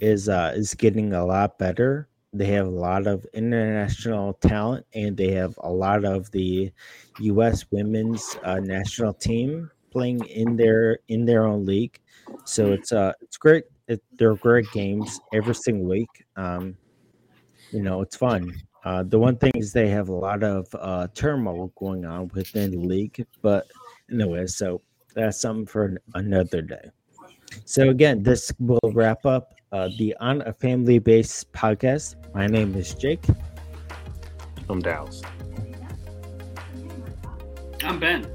[0.00, 2.08] is uh, is getting a lot better.
[2.32, 6.70] They have a lot of international talent, and they have a lot of the
[7.18, 7.64] U.S.
[7.72, 11.98] women's uh, national team playing in their in their own league.
[12.44, 13.64] So it's uh it's great.
[13.88, 16.24] It, they're great games every single week.
[16.36, 16.76] Um,
[17.72, 18.54] you know, it's fun.
[18.84, 22.70] Uh, the one thing is they have a lot of uh, turmoil going on within
[22.70, 23.66] the league, but
[24.10, 24.80] anyway, so
[25.14, 26.90] that's something for an- another day.
[27.64, 32.16] So again, this will wrap up uh, the On a Family Base podcast.
[32.34, 33.24] My name is Jake.
[34.68, 35.22] I'm Dallas.
[37.82, 38.26] I'm Ben.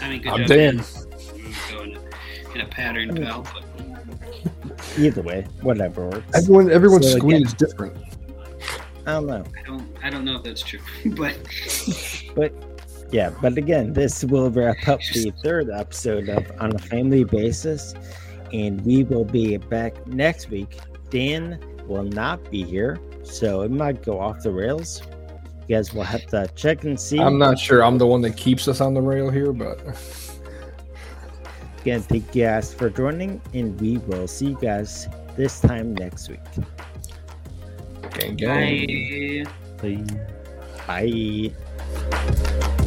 [0.00, 0.76] I mean, good I'm job, Dan.
[0.76, 0.84] Ben.
[1.36, 3.46] You go in a, in a pattern, pal.
[3.52, 3.64] But
[4.98, 6.26] Either way, whatever works.
[6.36, 7.96] Everyone, everyone's So screen again- is different.
[9.06, 9.44] I don't know.
[9.58, 10.78] I don't, I don't know if that's true.
[11.16, 11.36] but
[12.36, 12.52] But
[13.10, 17.94] yeah, but again, this will wrap up the third episode of On a Family Basis,
[18.52, 20.78] and we will be back next week.
[21.10, 25.02] Dan will not be here, so it might go off the rails.
[25.68, 27.20] You guys will have to check and see.
[27.20, 27.84] I'm not sure.
[27.84, 29.80] I'm the one that keeps us on the rail here, but
[31.82, 36.28] Again, thank you guys for joining, and we will see you guys this time next
[36.28, 36.38] week.
[38.14, 39.46] gang, gang.
[40.86, 41.52] I.
[42.20, 42.78] Bye.